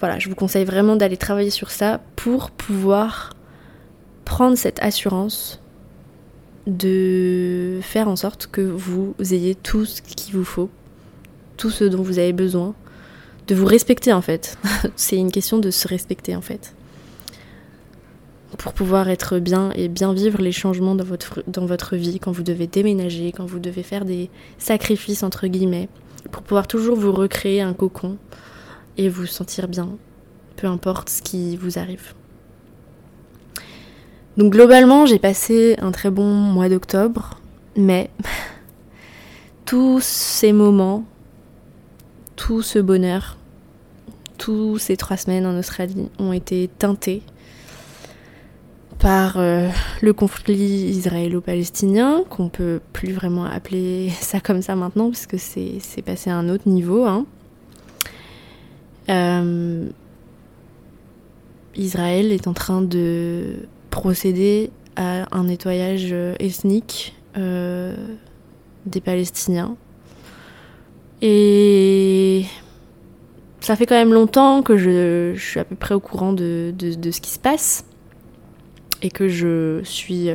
voilà, 0.00 0.18
je 0.18 0.28
vous 0.28 0.34
conseille 0.34 0.64
vraiment 0.64 0.96
d'aller 0.96 1.16
travailler 1.16 1.50
sur 1.50 1.70
ça 1.70 2.00
pour 2.16 2.50
pouvoir 2.50 3.30
prendre 4.24 4.56
cette 4.56 4.80
assurance 4.82 5.60
de 6.66 7.80
faire 7.82 8.08
en 8.08 8.16
sorte 8.16 8.46
que 8.46 8.60
vous 8.60 9.14
ayez 9.20 9.54
tout 9.54 9.86
ce 9.86 10.02
qu'il 10.02 10.34
vous 10.34 10.44
faut, 10.44 10.68
tout 11.56 11.70
ce 11.70 11.84
dont 11.84 12.02
vous 12.02 12.18
avez 12.18 12.32
besoin, 12.32 12.74
de 13.48 13.54
vous 13.54 13.64
respecter 13.64 14.12
en 14.12 14.20
fait. 14.20 14.58
C'est 14.96 15.16
une 15.16 15.32
question 15.32 15.58
de 15.58 15.70
se 15.70 15.88
respecter 15.88 16.36
en 16.36 16.42
fait. 16.42 16.74
Pour 18.58 18.72
pouvoir 18.72 19.08
être 19.08 19.38
bien 19.38 19.72
et 19.74 19.88
bien 19.88 20.12
vivre 20.12 20.40
les 20.40 20.52
changements 20.52 20.94
dans 20.94 21.04
votre, 21.04 21.42
dans 21.46 21.66
votre 21.66 21.96
vie, 21.96 22.18
quand 22.18 22.32
vous 22.32 22.42
devez 22.42 22.66
déménager, 22.66 23.32
quand 23.32 23.46
vous 23.46 23.58
devez 23.58 23.82
faire 23.82 24.04
des 24.04 24.30
sacrifices 24.58 25.22
entre 25.22 25.46
guillemets, 25.46 25.88
pour 26.30 26.42
pouvoir 26.42 26.66
toujours 26.66 26.96
vous 26.96 27.12
recréer 27.12 27.62
un 27.62 27.72
cocon 27.72 28.18
et 28.98 29.08
vous 29.08 29.26
sentir 29.26 29.68
bien, 29.68 29.88
peu 30.56 30.66
importe 30.66 31.08
ce 31.08 31.22
qui 31.22 31.56
vous 31.56 31.78
arrive. 31.78 32.12
Donc 34.36 34.52
globalement, 34.52 35.06
j'ai 35.06 35.18
passé 35.18 35.76
un 35.80 35.90
très 35.90 36.10
bon 36.10 36.26
mois 36.26 36.68
d'octobre, 36.68 37.40
mais 37.76 38.10
tous 39.64 40.00
ces 40.00 40.52
moments, 40.52 41.04
tout 42.36 42.62
ce 42.62 42.78
bonheur, 42.78 43.36
tous 44.36 44.78
ces 44.78 44.96
trois 44.96 45.16
semaines 45.16 45.46
en 45.46 45.58
Australie 45.58 46.10
ont 46.18 46.32
été 46.32 46.68
teintés 46.78 47.22
par 48.98 49.38
euh, 49.38 49.68
le 50.02 50.12
conflit 50.12 50.88
israélo-palestinien, 50.90 52.24
qu'on 52.28 52.48
peut 52.48 52.80
plus 52.92 53.12
vraiment 53.12 53.44
appeler 53.44 54.10
ça 54.20 54.40
comme 54.40 54.62
ça 54.62 54.74
maintenant, 54.76 55.10
puisque 55.10 55.38
c'est 55.38 56.02
passé 56.02 56.30
à 56.30 56.36
un 56.36 56.48
autre 56.48 56.68
niveau. 56.68 57.04
Hein. 57.04 57.26
Euh, 59.10 59.88
Israël 61.76 62.32
est 62.32 62.46
en 62.48 62.52
train 62.52 62.82
de 62.82 63.56
procéder 63.90 64.70
à 64.96 65.34
un 65.36 65.44
nettoyage 65.44 66.12
ethnique 66.40 67.14
euh, 67.36 67.94
des 68.86 69.00
Palestiniens. 69.00 69.76
Et 71.22 72.44
ça 73.60 73.76
fait 73.76 73.86
quand 73.86 73.94
même 73.94 74.12
longtemps 74.12 74.62
que 74.62 74.76
je, 74.76 75.34
suis 75.36 75.60
à 75.60 75.64
peu 75.64 75.76
près 75.76 75.94
au 75.94 76.00
courant 76.00 76.32
de, 76.32 76.72
ce 76.78 77.20
qui 77.20 77.30
se 77.30 77.38
passe 77.38 77.84
et 79.02 79.10
que 79.10 79.28
je 79.28 79.80
suis 79.84 80.30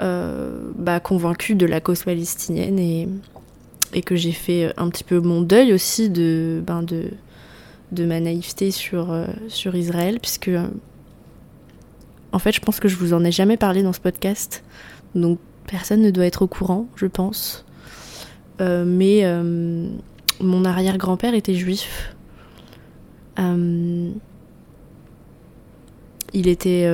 euh, 0.00 0.72
bah, 0.76 1.00
convaincue 1.00 1.54
de 1.54 1.66
la 1.66 1.80
cause 1.80 2.02
palestinienne 2.02 2.78
et, 2.78 3.08
et 3.92 4.02
que 4.02 4.16
j'ai 4.16 4.32
fait 4.32 4.72
un 4.76 4.88
petit 4.88 5.04
peu 5.04 5.20
mon 5.20 5.40
deuil 5.40 5.72
aussi 5.72 6.10
de, 6.10 6.62
ben 6.66 6.82
de, 6.82 8.04
ma 8.04 8.20
naïveté 8.20 8.70
sur, 8.70 9.10
euh, 9.12 9.26
sur 9.48 9.74
Israël, 9.74 10.18
puisque 10.20 10.50
en 12.32 12.38
fait 12.38 12.52
je 12.52 12.60
pense 12.60 12.80
que 12.80 12.88
je 12.88 12.96
vous 12.96 13.12
en 13.12 13.24
ai 13.24 13.32
jamais 13.32 13.56
parlé 13.56 13.82
dans 13.82 13.92
ce 13.92 14.00
podcast, 14.00 14.64
donc 15.14 15.38
personne 15.66 16.00
ne 16.00 16.10
doit 16.10 16.26
être 16.26 16.42
au 16.42 16.46
courant, 16.46 16.86
je 16.96 17.06
pense. 17.06 17.64
Euh, 18.60 18.84
mais 18.86 19.20
euh, 19.24 19.88
mon 20.40 20.64
arrière-grand-père 20.64 21.34
était 21.34 21.54
juif. 21.54 22.14
il 26.34 26.48
était 26.48 26.88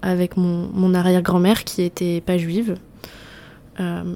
avec 0.00 0.36
mon, 0.38 0.70
mon 0.72 0.94
arrière-grand-mère 0.94 1.64
qui 1.64 1.82
était 1.82 2.22
pas 2.22 2.38
juive. 2.38 2.76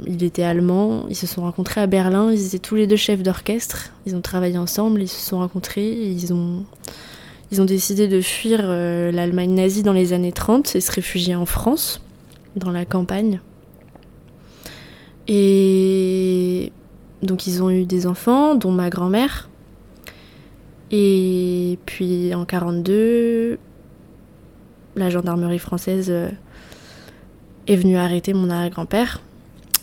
Il 0.06 0.22
était 0.22 0.42
allemand, 0.42 1.06
ils 1.08 1.16
se 1.16 1.26
sont 1.26 1.42
rencontrés 1.42 1.80
à 1.80 1.86
Berlin, 1.86 2.30
ils 2.30 2.46
étaient 2.46 2.58
tous 2.58 2.74
les 2.74 2.86
deux 2.86 2.96
chefs 2.96 3.22
d'orchestre, 3.22 3.92
ils 4.06 4.14
ont 4.14 4.20
travaillé 4.20 4.58
ensemble, 4.58 5.02
ils 5.02 5.08
se 5.08 5.20
sont 5.20 5.38
rencontrés, 5.38 5.90
ils 5.90 6.32
ont, 6.32 6.64
ils 7.50 7.62
ont 7.62 7.64
décidé 7.64 8.06
de 8.06 8.20
fuir 8.20 8.62
l'Allemagne 8.62 9.54
nazie 9.54 9.82
dans 9.82 9.92
les 9.92 10.12
années 10.12 10.32
30 10.32 10.76
et 10.76 10.80
se 10.80 10.92
réfugier 10.92 11.34
en 11.34 11.46
France, 11.46 12.02
dans 12.56 12.70
la 12.70 12.84
campagne. 12.84 13.40
Et 15.28 16.72
donc 17.22 17.46
ils 17.46 17.62
ont 17.62 17.70
eu 17.70 17.84
des 17.84 18.06
enfants, 18.06 18.54
dont 18.54 18.70
ma 18.70 18.90
grand-mère. 18.90 19.48
Et 20.90 21.78
puis 21.86 22.34
en 22.34 22.44
42, 22.44 23.58
la 24.96 25.10
gendarmerie 25.10 25.58
française 25.58 26.08
euh, 26.10 26.28
est 27.66 27.76
venue 27.76 27.96
arrêter 27.96 28.34
mon 28.34 28.50
arrière-grand-père. 28.50 29.20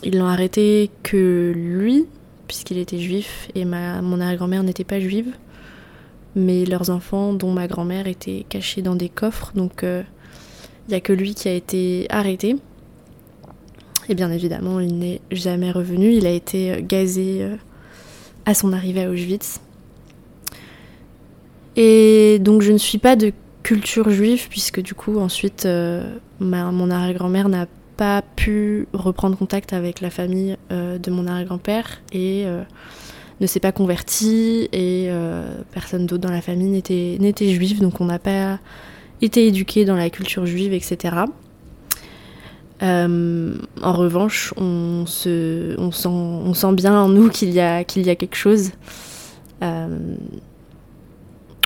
Ils 0.04 0.18
l'ont 0.18 0.26
arrêté 0.26 0.90
que 1.02 1.52
lui, 1.54 2.06
puisqu'il 2.48 2.78
était 2.78 2.98
juif, 2.98 3.48
et 3.54 3.64
ma, 3.64 4.02
mon 4.02 4.20
arrière-grand-mère 4.20 4.62
n'était 4.62 4.84
pas 4.84 5.00
juive. 5.00 5.32
Mais 6.34 6.64
leurs 6.64 6.90
enfants, 6.90 7.34
dont 7.34 7.52
ma 7.52 7.68
grand-mère, 7.68 8.06
étaient 8.06 8.44
cachés 8.48 8.82
dans 8.82 8.94
des 8.94 9.08
coffres. 9.08 9.52
Donc 9.54 9.80
il 9.82 9.88
euh, 9.88 10.02
n'y 10.88 10.94
a 10.94 11.00
que 11.00 11.12
lui 11.12 11.34
qui 11.34 11.48
a 11.48 11.52
été 11.52 12.06
arrêté. 12.10 12.56
Et 14.08 14.14
bien 14.14 14.30
évidemment, 14.30 14.80
il 14.80 14.98
n'est 14.98 15.20
jamais 15.30 15.70
revenu. 15.70 16.12
Il 16.12 16.26
a 16.26 16.30
été 16.30 16.72
euh, 16.72 16.80
gazé 16.80 17.38
euh, 17.42 17.56
à 18.44 18.54
son 18.54 18.72
arrivée 18.72 19.04
à 19.04 19.10
Auschwitz. 19.10 19.60
Et 21.76 22.38
donc 22.40 22.62
je 22.62 22.72
ne 22.72 22.78
suis 22.78 22.98
pas 22.98 23.16
de 23.16 23.32
culture 23.62 24.10
juive 24.10 24.48
puisque 24.48 24.80
du 24.80 24.94
coup 24.94 25.18
ensuite 25.18 25.66
euh, 25.66 26.18
mon 26.40 26.90
arrière-grand-mère 26.90 27.48
n'a 27.48 27.66
pas 27.96 28.22
pu 28.22 28.86
reprendre 28.92 29.36
contact 29.36 29.72
avec 29.72 30.00
la 30.00 30.10
famille 30.10 30.56
de 30.70 31.10
mon 31.10 31.26
arrière-grand-père 31.26 32.00
et 32.12 32.46
ne 33.40 33.46
s'est 33.46 33.60
pas 33.60 33.72
convertie 33.72 34.68
et 34.72 35.10
personne 35.72 36.06
d'autre 36.06 36.22
dans 36.22 36.32
la 36.32 36.40
famille 36.40 36.82
n'était 37.18 37.48
juif 37.48 37.80
donc 37.80 38.00
on 38.00 38.06
n'a 38.06 38.18
pas 38.18 38.58
été 39.20 39.46
éduqué 39.46 39.84
dans 39.84 39.96
la 39.96 40.10
culture 40.10 40.46
juive 40.46 40.72
etc. 40.72 41.24
Euh, 42.82 43.54
en 43.80 43.92
revanche, 43.92 44.52
on, 44.56 45.04
se, 45.06 45.78
on, 45.78 46.54
sent, 46.54 46.72
bien 46.72 47.00
en 47.00 47.08
nous 47.08 47.28
qu'il 47.28 47.50
y, 47.50 47.60
a, 47.60 47.84
qu'il 47.84 48.04
y 48.04 48.10
a 48.10 48.16
quelque 48.16 48.34
chose. 48.34 48.70
Euh, 49.62 50.16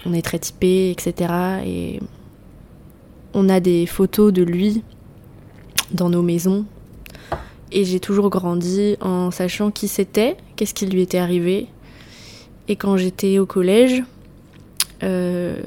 on 0.05 0.13
est 0.13 0.23
très 0.23 0.39
typé, 0.39 0.91
etc. 0.91 1.33
Et 1.65 2.01
on 3.33 3.49
a 3.49 3.61
des 3.61 3.87
photos 3.87 4.33
de 4.33 4.43
lui 4.43 4.83
dans 5.93 6.09
nos 6.09 6.23
maisons. 6.23 6.65
Et 7.73 7.85
j'ai 7.85 8.01
toujours 8.01 8.31
grandi 8.31 8.97
en 9.01 9.31
sachant 9.31 9.71
qui 9.71 9.89
c'était, 9.89 10.37
qu'est-ce 10.55 10.75
qui 10.75 10.87
lui 10.87 11.03
était 11.03 11.19
arrivé. 11.19 11.67
Et 12.69 12.77
quand 12.77 12.97
j'étais 12.97 13.39
au 13.39 13.47
collège, 13.47 14.03
euh, 15.03 15.61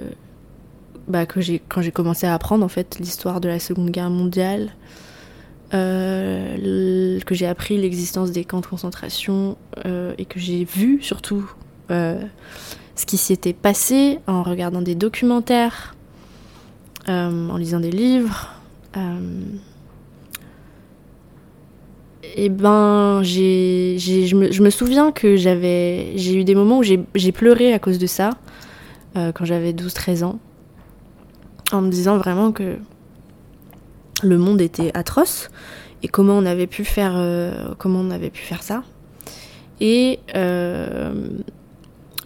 bah, 1.07 1.25
que 1.25 1.41
j'ai, 1.41 1.61
quand 1.67 1.81
j'ai 1.81 1.91
commencé 1.91 2.25
à 2.27 2.33
apprendre 2.33 2.63
en 2.63 2.69
fait 2.69 2.97
l'histoire 2.99 3.41
de 3.41 3.47
la 3.47 3.59
Seconde 3.59 3.89
Guerre 3.89 4.09
mondiale, 4.09 4.71
euh, 5.73 7.19
que 7.25 7.35
j'ai 7.35 7.45
appris 7.45 7.77
l'existence 7.77 8.31
des 8.31 8.43
camps 8.43 8.61
de 8.61 8.65
concentration 8.65 9.57
euh, 9.85 10.13
et 10.17 10.25
que 10.25 10.39
j'ai 10.39 10.63
vu 10.63 10.99
surtout 11.01 11.49
ce 11.89 13.05
qui 13.07 13.17
s'y 13.17 13.33
était 13.33 13.53
passé 13.53 14.19
en 14.27 14.43
regardant 14.43 14.83
des 14.83 14.93
documentaires, 14.93 15.95
en 17.07 17.57
lisant 17.57 17.79
des 17.79 17.89
livres. 17.89 18.53
Et 22.23 22.49
ben, 22.49 23.21
j'ai, 23.23 23.97
je, 23.99 24.35
me, 24.35 24.51
je 24.51 24.61
me 24.61 24.69
souviens 24.69 25.11
que 25.11 25.37
j'avais, 25.37 26.17
j'ai 26.17 26.35
eu 26.35 26.44
des 26.44 26.55
moments 26.55 26.79
où 26.79 26.83
j'ai 26.83 27.31
pleuré 27.31 27.74
à 27.74 27.79
cause 27.79 27.98
de 27.98 28.07
ça, 28.07 28.31
quand 29.15 29.44
j'avais 29.44 29.74
12-13 29.74 30.24
ans, 30.24 30.39
en 31.72 31.81
me 31.81 31.89
disant 31.89 32.17
vraiment 32.17 32.51
que 32.51 32.77
le 34.24 34.37
monde 34.37 34.61
était 34.61 34.91
atroce 34.94 35.50
et 36.03 36.07
comment 36.07 36.37
on 36.37 36.46
avait 36.46 36.67
pu 36.67 36.85
faire, 36.85 37.13
euh, 37.15 37.74
comment 37.77 38.00
on 38.00 38.11
avait 38.11 38.29
pu 38.29 38.41
faire 38.41 38.63
ça. 38.63 38.83
Et 39.81 40.20
euh, 40.35 41.13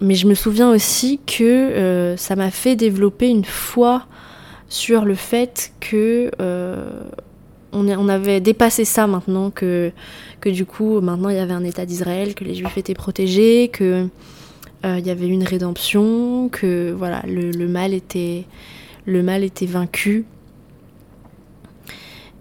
mais 0.01 0.15
je 0.15 0.27
me 0.27 0.33
souviens 0.33 0.71
aussi 0.71 1.19
que 1.25 1.43
euh, 1.43 2.17
ça 2.17 2.35
m'a 2.35 2.51
fait 2.51 2.75
développer 2.75 3.29
une 3.29 3.45
foi 3.45 4.05
sur 4.69 5.05
le 5.05 5.15
fait 5.15 5.71
que 5.79 6.31
on, 7.73 8.09
avait 8.09 8.39
dépassé 8.39 8.85
ça 8.85 9.07
maintenant, 9.07 9.51
que, 9.51 9.91
du 10.45 10.65
coup 10.65 11.01
maintenant 11.01 11.29
il 11.29 11.35
y 11.35 11.39
avait 11.39 11.53
un 11.53 11.63
État 11.63 11.85
d'Israël, 11.85 12.35
que 12.35 12.43
les 12.43 12.55
Juifs 12.55 12.77
étaient 12.77 12.93
protégés, 12.93 13.69
que 13.71 14.07
il 14.85 15.05
y 15.05 15.09
avait 15.09 15.27
une 15.27 15.43
rédemption, 15.43 16.49
que 16.49 16.93
voilà 16.97 17.23
le, 17.25 17.67
mal 17.67 17.93
était 17.93 18.45
vaincu 19.65 20.25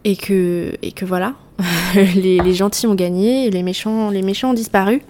et 0.04 0.16
que, 0.16 1.04
voilà, 1.04 1.34
les, 1.94 2.54
gentils 2.54 2.86
ont 2.86 2.94
gagné 2.94 3.50
les 3.50 3.62
méchants, 3.62 4.10
les 4.10 4.22
méchants 4.22 4.50
ont 4.50 4.54
disparu. 4.54 5.02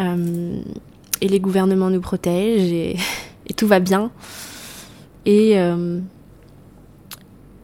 Euh, 0.00 0.60
et 1.20 1.28
les 1.28 1.40
gouvernements 1.40 1.90
nous 1.90 2.00
protègent 2.00 2.72
et, 2.72 2.96
tout 3.56 3.66
va 3.66 3.80
bien. 3.80 4.10
Et, 5.26 5.58
euh, 5.58 6.00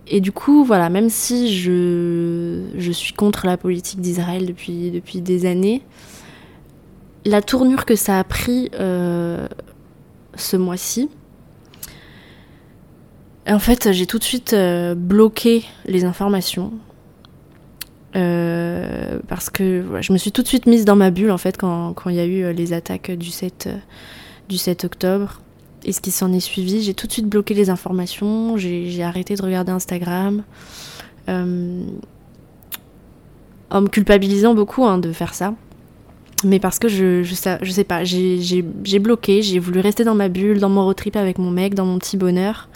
et 0.09 0.21
du 0.21 0.33
coup, 0.33 0.65
voilà, 0.65 0.89
même 0.89 1.11
si 1.11 1.53
je, 1.53 2.63
je 2.77 2.93
suis 2.93 3.13
contre 3.13 3.47
la 3.47 3.57
politique 3.57 4.01
d'Israël 4.01 4.47
depuis, 4.47 4.91
depuis 4.91 5.21
des 5.21 5.47
années, 5.47 5.83
la 7.25 7.43
tournure 7.43 7.85
que 7.85 7.97
ça 7.97 8.19
a 8.19 8.25
pris 8.25 8.71
euh, 8.75 9.49
ce 10.37 10.57
mois-ci, 10.57 11.11
en 13.49 13.59
fait, 13.59 13.93
j'ai 13.93 14.07
tout 14.07 14.19
de 14.19 14.25
suite 14.25 14.53
euh, 14.53 14.95
bloqué 14.95 15.65
les 15.87 16.05
informations. 16.05 16.73
Euh, 18.15 19.19
parce 19.29 19.51
que 19.51 19.85
je 20.01 20.13
me 20.13 20.19
suis 20.19 20.33
tout 20.33 20.43
de 20.43 20.49
suite 20.49 20.67
mise 20.67 20.87
dans 20.87 20.97
ma 20.97 21.11
bulle 21.11 21.31
en 21.31 21.37
fait 21.37 21.59
quand, 21.59 21.95
il 22.07 22.15
y 22.15 22.21
a 22.21 22.25
eu 22.25 22.51
les 22.55 22.73
attaques 22.73 23.11
du 23.11 23.31
7, 23.31 23.69
du 24.49 24.57
7 24.57 24.85
octobre 24.85 25.43
et 25.87 25.93
ce 25.93 26.03
qui 26.03 26.11
s'en 26.11 26.31
est 26.33 26.41
suivi. 26.41 26.83
J'ai 26.83 26.93
tout 26.93 27.07
de 27.07 27.13
suite 27.13 27.29
bloqué 27.29 27.55
les 27.55 27.71
informations, 27.71 28.59
j'ai 28.59 29.03
arrêté 29.03 29.37
de 29.37 29.43
regarder 29.43 29.73
Instagram. 29.73 30.43
en 31.29 31.87
me 33.81 33.89
culpabilisant 33.89 34.55
beaucoup 34.55 34.85
hein, 34.85 34.99
de 34.99 35.13
faire 35.13 35.33
ça. 35.33 35.55
Mais 36.45 36.59
parce 36.59 36.79
que 36.79 36.89
je, 36.89 37.23
je 37.23 37.71
sais 37.71 37.85
pas, 37.85 38.05
j'ai 38.05 38.99
bloqué, 38.99 39.41
j'ai 39.41 39.59
voulu 39.59 39.81
rester 39.81 40.05
dans 40.05 40.15
ma 40.15 40.29
bulle, 40.29 40.61
dans 40.61 40.69
mon 40.69 40.85
road 40.85 40.97
trip 40.97 41.17
avec 41.17 41.39
mon 41.39 41.51
mec, 41.51 41.75
dans 41.75 41.87
mon 41.87 41.99
petit 41.99 42.19
bonheur. 42.19 42.69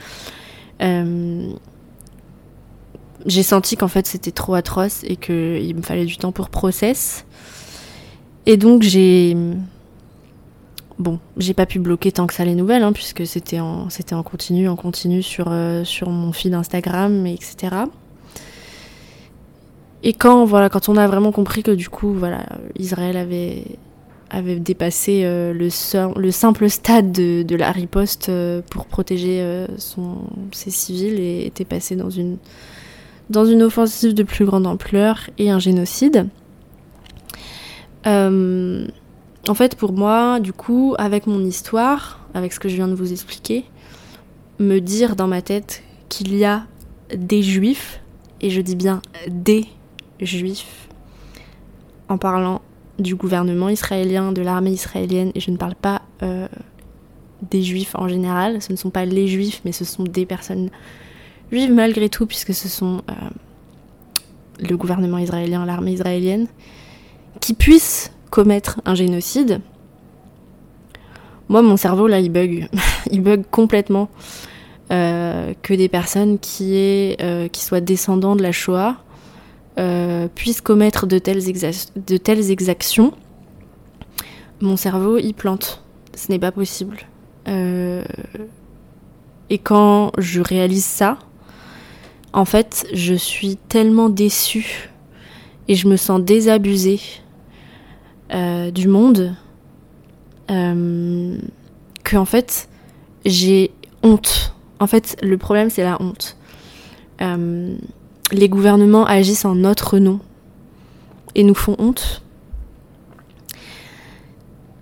Euh, 0.81 1.53
j'ai 3.27 3.43
senti 3.43 3.77
qu'en 3.77 3.89
fait 3.89 4.07
c'était 4.07 4.31
trop 4.31 4.55
atroce 4.55 5.05
et 5.05 5.17
qu'il 5.17 5.77
me 5.77 5.83
fallait 5.83 6.07
du 6.07 6.17
temps 6.17 6.33
pour 6.33 6.49
process. 6.49 7.27
Et 8.47 8.57
donc 8.57 8.83
j'ai. 8.83 9.37
Bon, 11.01 11.19
j'ai 11.39 11.55
pas 11.55 11.65
pu 11.65 11.79
bloquer 11.79 12.13
tant 12.13 12.27
que 12.27 12.35
ça 12.35 12.45
les 12.45 12.55
nouvelles, 12.55 12.83
hein, 12.83 12.93
puisque 12.93 13.27
c'était 13.27 13.59
en, 13.59 13.89
continu, 14.23 14.69
en 14.69 14.77
continu 14.77 15.23
sur, 15.23 15.47
euh, 15.49 15.83
sur 15.83 16.11
mon 16.11 16.31
feed 16.31 16.53
Instagram, 16.53 17.27
etc. 17.27 17.87
Et 20.03 20.13
quand, 20.13 20.45
voilà, 20.45 20.69
quand 20.69 20.91
on 20.91 20.97
a 20.97 21.07
vraiment 21.07 21.33
compris 21.33 21.63
que 21.63 21.71
du 21.71 21.89
coup, 21.89 22.13
voilà, 22.13 22.45
Israël 22.79 23.17
avait, 23.17 23.65
avait 24.29 24.57
dépassé 24.57 25.23
euh, 25.25 25.55
le, 25.55 25.69
le, 26.21 26.31
simple 26.31 26.69
stade 26.69 27.13
de, 27.13 27.43
de 27.45 27.57
la 27.57 27.73
riposte 27.73 28.29
euh, 28.29 28.61
pour 28.71 28.85
protéger 28.85 29.41
euh, 29.41 29.67
son, 29.79 30.19
ses 30.53 30.71
civils 30.71 31.19
et 31.19 31.47
était 31.47 31.65
passé 31.65 31.97
dans 31.97 32.11
une, 32.11 32.37
dans 33.31 33.47
une 33.47 33.63
offensive 33.63 34.13
de 34.13 34.23
plus 34.23 34.45
grande 34.45 34.67
ampleur 34.67 35.31
et 35.39 35.51
un 35.51 35.59
génocide. 35.59 36.27
En 39.49 39.55
fait, 39.55 39.77
pour 39.77 39.93
moi, 39.93 40.41
du 40.41 40.53
coup, 40.53 40.95
avec 40.99 41.27
mon 41.27 41.45
histoire, 41.45 42.21
avec 42.35 42.53
ce 42.53 42.61
que 42.61 42.69
je 42.69 42.77
viens 42.77 42.89
de 42.89 42.95
vous 42.95 43.13
expliquer, 43.13 43.65
me 44.59 44.79
dire 44.81 45.17
dans 45.17 45.27
ma 45.27 45.43
tête 45.43 45.83
qu'il 46.09 46.37
y 46.37 46.45
a 46.45 46.65
des 47.15 47.43
juifs, 47.43 48.01
et 48.41 48.51
je 48.51 48.61
dis 48.61 48.77
bien 48.77 49.01
des 49.29 49.67
juifs, 50.21 50.89
en 52.09 52.19
parlant 52.19 52.61
du 52.99 53.15
gouvernement 53.15 53.69
israélien, 53.69 54.33
de 54.33 54.43
l'armée 54.43 54.73
israélienne, 54.73 55.33
et 55.35 55.41
je 55.41 55.51
ne 55.51 55.57
parle 55.57 55.75
pas 55.75 56.03
euh, 56.23 56.47
des 57.51 57.63
juifs 57.63 57.95
en 57.95 58.09
général, 58.09 58.61
ce 58.61 58.73
ne 58.73 58.77
sont 58.77 58.91
pas 58.91 59.07
les 59.07 59.27
juifs, 59.27 59.63
mais 59.65 59.73
ce 59.73 59.85
sont 59.85 60.05
des 60.05 60.27
personnes 60.27 60.71
juives 61.51 61.73
malgré 61.73 62.09
tout, 62.11 62.27
puisque 62.27 62.53
ce 62.53 62.69
sont 62.69 63.03
euh, 63.09 63.13
le 64.61 64.77
gouvernement 64.77 65.19
israélien, 65.19 65.65
l'armée 65.65 65.93
israélienne, 65.93 66.47
qui 67.41 67.55
puissent 67.55 68.13
commettre 68.31 68.81
un 68.85 68.95
génocide. 68.95 69.61
Moi, 71.49 71.63
mon 71.63 71.77
cerveau, 71.77 72.07
là, 72.07 72.21
il 72.21 72.31
bug. 72.31 72.69
il 73.11 73.23
bug 73.23 73.43
complètement. 73.51 74.09
Euh, 74.93 75.55
que 75.63 75.73
des 75.73 75.89
personnes 75.89 76.41
qui, 76.41 76.75
est, 76.75 77.51
qui 77.53 77.65
soient 77.65 77.81
descendants 77.81 78.35
de 78.35 78.43
la 78.43 78.53
Shoah 78.53 78.97
puisse 80.35 80.61
commettre 80.61 81.07
de 81.07 81.19
telles, 81.19 81.43
de 81.45 82.17
telles 82.17 82.51
exactions, 82.51 83.15
mon 84.61 84.77
cerveau 84.77 85.19
y 85.19 85.33
plante. 85.33 85.83
Ce 86.15 86.31
n'est 86.31 86.39
pas 86.39 86.53
possible. 86.53 86.99
Euh, 87.49 88.05
et 89.49 89.59
quand 89.59 90.13
je 90.19 90.41
réalise 90.41 90.85
ça, 90.85 91.19
en 92.33 92.45
fait, 92.45 92.87
je 92.93 93.15
suis 93.15 93.57
tellement 93.57 94.09
déçue 94.09 94.91
et 95.69 95.75
je 95.75 95.89
me 95.89 95.97
sens 95.97 96.21
désabusée 96.21 97.01
euh, 98.33 98.71
du 98.71 98.87
monde 98.89 99.35
euh, 100.51 101.39
que 102.05 102.17
en 102.17 102.25
fait 102.25 102.69
j'ai 103.25 103.73
honte. 104.03 104.55
En 104.79 104.87
fait, 104.87 105.17
le 105.23 105.37
problème 105.37 105.71
c'est 105.71 105.85
la 105.85 106.01
honte. 106.01 106.37
Euh, 107.21 107.77
les 108.33 108.49
gouvernements 108.49 109.05
agissent 109.05 109.45
en 109.45 109.55
notre 109.55 109.99
nom 109.99 110.21
et 111.35 111.45
nous 111.45 111.55
font 111.55 111.77
honte. 111.79 112.23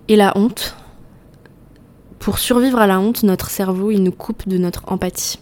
Et 0.07 0.15
la 0.15 0.35
honte, 0.37 0.75
pour 2.17 2.39
survivre 2.39 2.79
à 2.79 2.87
la 2.87 2.99
honte, 2.99 3.23
notre 3.23 3.49
cerveau, 3.49 3.91
il 3.91 4.01
nous 4.01 4.11
coupe 4.11 4.47
de 4.47 4.57
notre 4.57 4.83
empathie. 4.91 5.39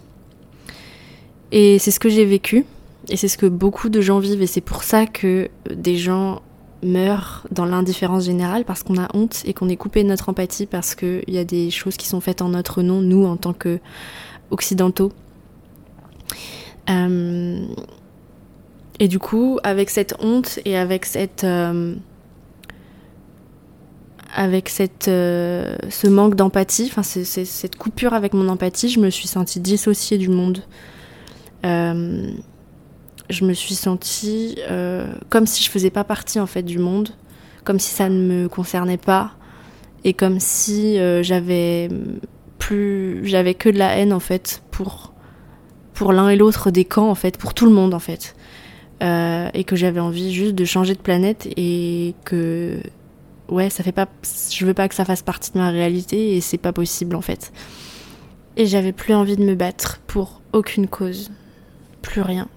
Et 1.52 1.80
c'est 1.80 1.91
ce 1.91 2.00
que 2.00 2.10
j'ai 2.10 2.26
vécu, 2.26 2.65
et 3.10 3.15
c'est 3.15 3.30
ce 3.30 3.38
que 3.38 3.46
beaucoup 3.46 3.89
de 3.89 4.02
gens 4.02 4.20
vivent, 4.20 4.41
et 4.41 4.48
c'est 4.48 4.62
pour 4.62 4.84
ça 4.84 5.06
que 5.06 5.50
des 5.74 5.96
gens 5.96 6.41
meurent 6.84 7.46
dans 7.52 7.66
l'indifférence 7.66 8.26
générale, 8.26 8.66
parce 8.66 8.84
qu'on 8.84 8.98
a 8.98 9.08
honte 9.13 9.42
et 9.46 9.54
qu'on 9.54 9.70
est 9.70 9.76
coupé 9.76 10.04
de 10.04 10.10
notre 10.10 10.30
empathie, 10.30 10.66
parce 10.66 10.96
qu'il 10.96 11.24
y 11.28 11.38
a 11.38 11.44
des 11.44 11.70
choses 11.72 11.98
qui 11.98 12.08
sont 12.08 12.22
faites 12.22 12.42
en 12.42 12.50
notre 12.50 12.82
nom, 12.82 13.02
nous, 13.02 13.26
en 13.26 13.38
tant 13.38 13.54
qu'occidentaux. 13.54 15.12
Euh, 16.90 17.66
et 19.00 19.08
du 19.08 19.20
coup, 19.20 19.60
avec 19.63 19.90
cette 19.90 20.16
honte 20.20 20.60
et 20.66 20.78
avec 20.78 21.06
cette... 21.06 21.44
Euh, 21.44 21.96
avec 24.36 24.70
cette, 24.70 25.08
euh, 25.08 25.76
ce 25.90 26.06
manque 26.06 26.36
d'empathie, 26.36 26.92
enfin 26.92 27.02
cette 27.02 27.76
coupure 27.76 28.13
avec 28.13 28.34
mon 28.34 28.50
empathie, 28.50 28.90
je 28.90 29.00
me 29.00 29.10
suis 29.10 29.28
sentie 29.28 29.60
dissociée 29.60 30.20
du 30.20 30.30
monde. 30.30 30.62
Euh, 33.30 33.34
je 33.34 33.46
me 33.46 33.54
suis 33.54 33.76
sentie 33.76 34.58
euh, 34.70 35.13
comme 35.30 35.46
si 35.46 35.63
je 35.63 35.70
faisais 35.70 35.90
pas 35.90 36.04
partie 36.04 36.40
en 36.40 36.48
fait 36.48 36.63
du 36.63 36.80
monde, 36.80 37.10
comme 37.63 37.80
si 37.80 37.94
ça 37.94 38.10
ne 38.10 38.22
me 38.22 38.48
concernait 38.50 38.98
pas, 38.98 39.32
et 40.04 40.13
comme 40.13 40.40
si 40.40 40.98
j'avais 41.22 41.90
plus, 42.60 43.26
j'avais 43.26 43.56
que 43.56 43.70
de 43.70 43.78
la 43.78 43.98
haine 43.98 44.13
en 44.13 44.20
fait 44.20 44.62
pour 44.72 45.13
pour 45.94 46.13
l'un 46.13 46.30
et 46.30 46.36
l'autre 46.36 46.70
des 46.72 46.86
camps 46.86 47.10
en 47.10 47.16
fait, 47.16 47.38
pour 47.38 47.54
tout 47.54 47.66
le 47.66 47.72
monde 47.72 47.94
en 47.94 48.00
fait. 48.00 48.36
et 49.02 49.63
que 49.66 49.76
j'avais 49.76 50.00
envie 50.00 50.34
juste 50.34 50.56
de 50.56 50.66
changer 50.66 50.94
de 50.94 51.02
planète 51.02 51.50
et 51.58 52.16
que 52.24 52.80
ouais, 53.50 53.70
ça 53.70 53.84
fait 53.84 53.92
pas. 53.92 54.08
Je 54.52 54.66
veux 54.66 54.74
pas 54.74 54.88
que 54.88 54.96
ça 54.96 55.06
fasse 55.06 55.22
partie 55.22 55.52
de 55.52 55.58
ma 55.58 55.70
réalité 55.70 56.36
et 56.36 56.42
c'est 56.42 56.58
pas 56.58 56.74
possible 56.74 57.16
en 57.16 57.22
fait. 57.22 57.52
Et 58.56 58.66
j'avais 58.66 58.92
plus 58.92 59.13
envie 59.13 59.36
de 59.36 59.44
me 59.44 59.56
battre 59.56 60.00
pour 60.08 60.42
aucune 60.54 60.88
cause. 60.88 61.32
Plus 62.02 62.22
rien. 62.22 62.48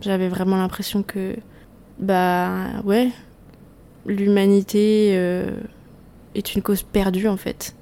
J'avais 0.00 0.28
vraiment 0.28 0.56
l'impression 0.56 1.02
que. 1.02 1.36
Bah 1.98 2.82
ouais. 2.84 3.10
L'humanité 4.06 5.10
euh, 5.12 5.50
est 6.34 6.54
une 6.54 6.62
cause 6.62 6.82
perdue 6.82 7.28
en 7.28 7.36
fait. 7.36 7.74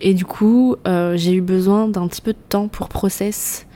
Et 0.00 0.14
du 0.14 0.24
coup, 0.24 0.76
euh, 0.88 1.16
j'ai 1.16 1.34
eu 1.34 1.42
besoin 1.42 1.88
d'un 1.88 2.08
petit 2.08 2.22
peu 2.22 2.32
de 2.32 2.38
temps 2.48 2.68
pour 2.68 2.88
process. 2.88 3.66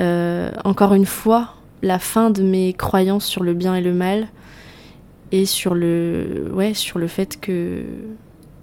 Euh, 0.00 0.50
encore 0.64 0.94
une 0.94 1.06
fois, 1.06 1.54
la 1.82 1.98
fin 1.98 2.30
de 2.30 2.42
mes 2.42 2.72
croyances 2.72 3.26
sur 3.26 3.44
le 3.44 3.54
bien 3.54 3.76
et 3.76 3.80
le 3.80 3.94
mal 3.94 4.28
et 5.30 5.46
sur 5.46 5.74
le 5.74 6.50
ouais 6.52 6.74
sur 6.74 6.98
le 6.98 7.06
fait 7.06 7.40
que 7.40 7.82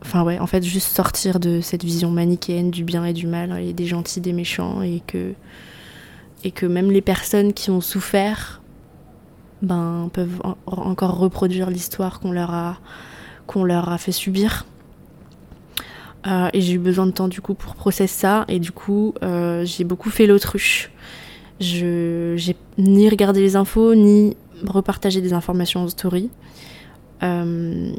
enfin 0.01 0.23
ouais 0.23 0.39
en 0.39 0.47
fait 0.47 0.63
juste 0.63 0.95
sortir 0.95 1.39
de 1.39 1.61
cette 1.61 1.83
vision 1.83 2.11
manichéenne 2.11 2.71
du 2.71 2.83
bien 2.83 3.05
et 3.05 3.13
du 3.13 3.27
mal 3.27 3.59
et 3.59 3.73
des 3.73 3.85
gentils 3.85 4.21
des 4.21 4.33
méchants 4.33 4.81
et 4.81 5.01
que 5.05 5.33
et 6.43 6.51
que 6.51 6.65
même 6.65 6.91
les 6.91 7.01
personnes 7.01 7.53
qui 7.53 7.69
ont 7.69 7.81
souffert 7.81 8.61
ben 9.61 10.09
peuvent 10.11 10.41
encore 10.65 11.17
reproduire 11.17 11.69
l'histoire 11.69 12.19
qu'on 12.19 12.31
leur 12.31 12.51
a 12.53 12.77
leur 13.59 13.89
a 13.89 13.97
fait 13.97 14.11
subir. 14.11 14.65
Euh, 16.27 16.49
et 16.53 16.61
j'ai 16.61 16.73
eu 16.73 16.79
besoin 16.79 17.07
de 17.07 17.11
temps 17.11 17.27
du 17.27 17.41
coup 17.41 17.55
pour 17.55 17.75
processer 17.75 18.19
ça. 18.19 18.45
Et 18.47 18.59
du 18.59 18.71
coup 18.71 19.13
euh, 19.23 19.65
j'ai 19.65 19.83
beaucoup 19.83 20.09
fait 20.09 20.27
l'autruche. 20.27 20.91
Je 21.59 22.33
j'ai 22.37 22.55
ni 22.77 23.09
regardé 23.09 23.41
les 23.41 23.55
infos 23.55 23.95
ni 23.95 24.35
repartager 24.65 25.21
des 25.21 25.33
informations 25.33 25.83
en 25.83 25.87
story. 25.87 26.29
Euh, 27.23 27.91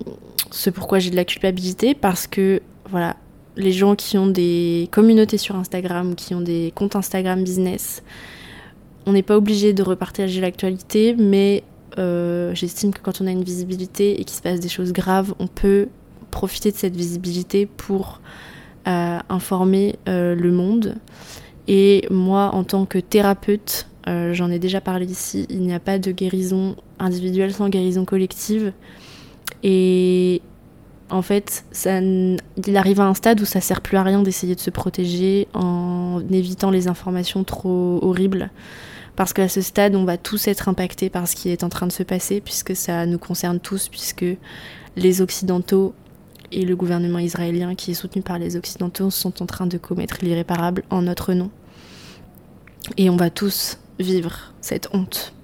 c'est 0.51 0.73
pourquoi 0.73 0.99
j'ai 0.99 1.11
de 1.11 1.17
la 1.17 1.25
culpabilité 1.25 1.95
parce 1.95 2.27
que 2.27 2.61
voilà, 2.91 3.17
les 3.57 3.73
gens 3.73 3.95
qui 3.95 4.19
ont 4.19 4.27
des 4.27 4.89
communautés 4.91 5.39
sur 5.39 5.57
Instagram, 5.57 6.15
qui 6.15 6.35
ont 6.35 6.41
des 6.41 6.73
comptes 6.75 6.97
Instagram 6.97 7.43
business, 7.45 8.03
on 9.07 9.13
n'est 9.13 9.23
pas 9.23 9.37
obligé 9.37 9.73
de 9.73 9.83
repartager 9.83 10.41
l'actualité, 10.41 11.15
mais 11.19 11.65
euh, 11.99 12.55
j'estime 12.55 12.93
que 12.93 13.01
quand 13.01 13.21
on 13.21 13.27
a 13.27 13.31
une 13.31 13.45
visibilité 13.45 14.21
et 14.21 14.25
qu'il 14.25 14.37
se 14.37 14.43
passe 14.43 14.61
des 14.61 14.69
choses 14.69 14.93
graves, 14.93 15.35
on 15.39 15.47
peut 15.47 15.89
profiter 16.31 16.71
de 16.71 16.77
cette 16.77 16.97
visibilité 16.97 17.67
pour 17.67 18.21
euh, 18.89 19.19
informer 19.29 19.97
le 20.07 20.51
monde. 20.51 20.97
Et 21.69 22.07
moi, 22.11 22.51
en 22.55 22.65
tant 22.65 22.87
que 22.87 22.99
thérapeute, 22.99 23.87
euh, 24.09 24.35
j'en 24.35 24.51
ai 24.51 24.59
déjà 24.59 24.81
parlé 24.81 25.07
ici, 25.07 25.47
il 25.49 25.61
n'y 25.61 25.73
a 25.73 25.81
pas 25.81 25.99
de 25.99 26.11
guérison 26.11 26.77
individuelle 26.99 27.53
sans 27.53 27.69
guérison 27.69 28.05
collective. 28.05 28.73
Et 29.63 30.43
en 31.09 31.23
fait, 31.23 31.65
ça, 31.71 32.01
il 32.01 32.77
arrive 32.77 33.01
à 33.01 33.07
un 33.07 33.15
stade 33.15 33.41
où 33.41 33.45
ça 33.45 33.61
sert 33.61 33.81
plus 33.81 33.97
à 33.97 34.03
rien 34.03 34.23
d'essayer 34.23 34.55
de 34.55 34.61
se 34.61 34.71
protéger 34.71 35.47
en 35.55 36.21
évitant 36.31 36.71
les 36.71 36.89
informations 36.89 37.45
trop 37.45 38.01
horribles. 38.03 38.51
Parce 39.17 39.33
qu'à 39.33 39.49
ce 39.49 39.61
stade, 39.61 39.95
on 39.95 40.05
va 40.05 40.17
tous 40.17 40.49
être 40.49 40.69
impactés 40.69 41.11
par 41.11 41.29
ce 41.29 41.37
qui 41.37 41.51
est 41.51 41.65
en 41.65 41.69
train 41.69 41.87
de 41.87 41.93
se 41.93 42.03
passer, 42.03 42.41
puisque 42.41 42.75
ça 42.75 43.05
nous 43.07 43.19
concerne 43.19 43.61
tous, 43.61 43.89
puisque 43.89 44.25
les 44.97 45.21
Occidentaux 45.21 45.95
et 46.51 46.65
le 46.65 46.77
gouvernement 46.77 47.19
israélien, 47.19 47.75
qui 47.75 47.91
est 47.91 47.95
soutenu 47.95 48.23
par 48.23 48.39
les 48.39 48.57
Occidentaux, 48.57 49.11
sont 49.11 49.43
en 49.43 49.47
train 49.47 49.67
de 49.67 49.79
commettre 49.79 50.19
l'irréparable 50.23 50.85
en 50.91 51.03
notre 51.03 51.35
nom. 51.35 51.51
Et 52.97 53.11
on 53.11 53.17
va 53.17 53.31
tous 53.31 53.79
vivre 53.99 54.53
cette 54.61 54.89
honte. 54.93 55.35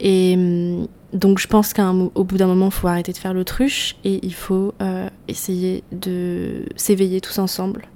Et 0.00 0.34
hum, 0.36 0.88
donc 1.12 1.38
je 1.38 1.46
pense 1.46 1.72
qu'au 1.72 2.24
bout 2.24 2.36
d'un 2.36 2.46
moment, 2.46 2.66
il 2.66 2.72
faut 2.72 2.88
arrêter 2.88 3.12
de 3.12 3.16
faire 3.16 3.34
l'autruche 3.34 3.96
et 4.04 4.24
il 4.24 4.34
faut 4.34 4.74
euh, 4.82 5.08
essayer 5.28 5.82
de 5.92 6.64
s'éveiller 6.76 7.20
tous 7.20 7.38
ensemble. 7.38 7.88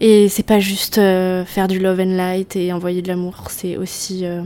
Et 0.00 0.30
c'est 0.30 0.42
pas 0.42 0.60
juste 0.60 0.96
euh, 0.96 1.44
faire 1.44 1.68
du 1.68 1.78
love 1.78 2.00
and 2.00 2.16
light 2.16 2.56
et 2.56 2.72
envoyer 2.72 3.02
de 3.02 3.08
l'amour, 3.08 3.44
c'est 3.50 3.76
aussi, 3.76 4.24
euh, 4.24 4.40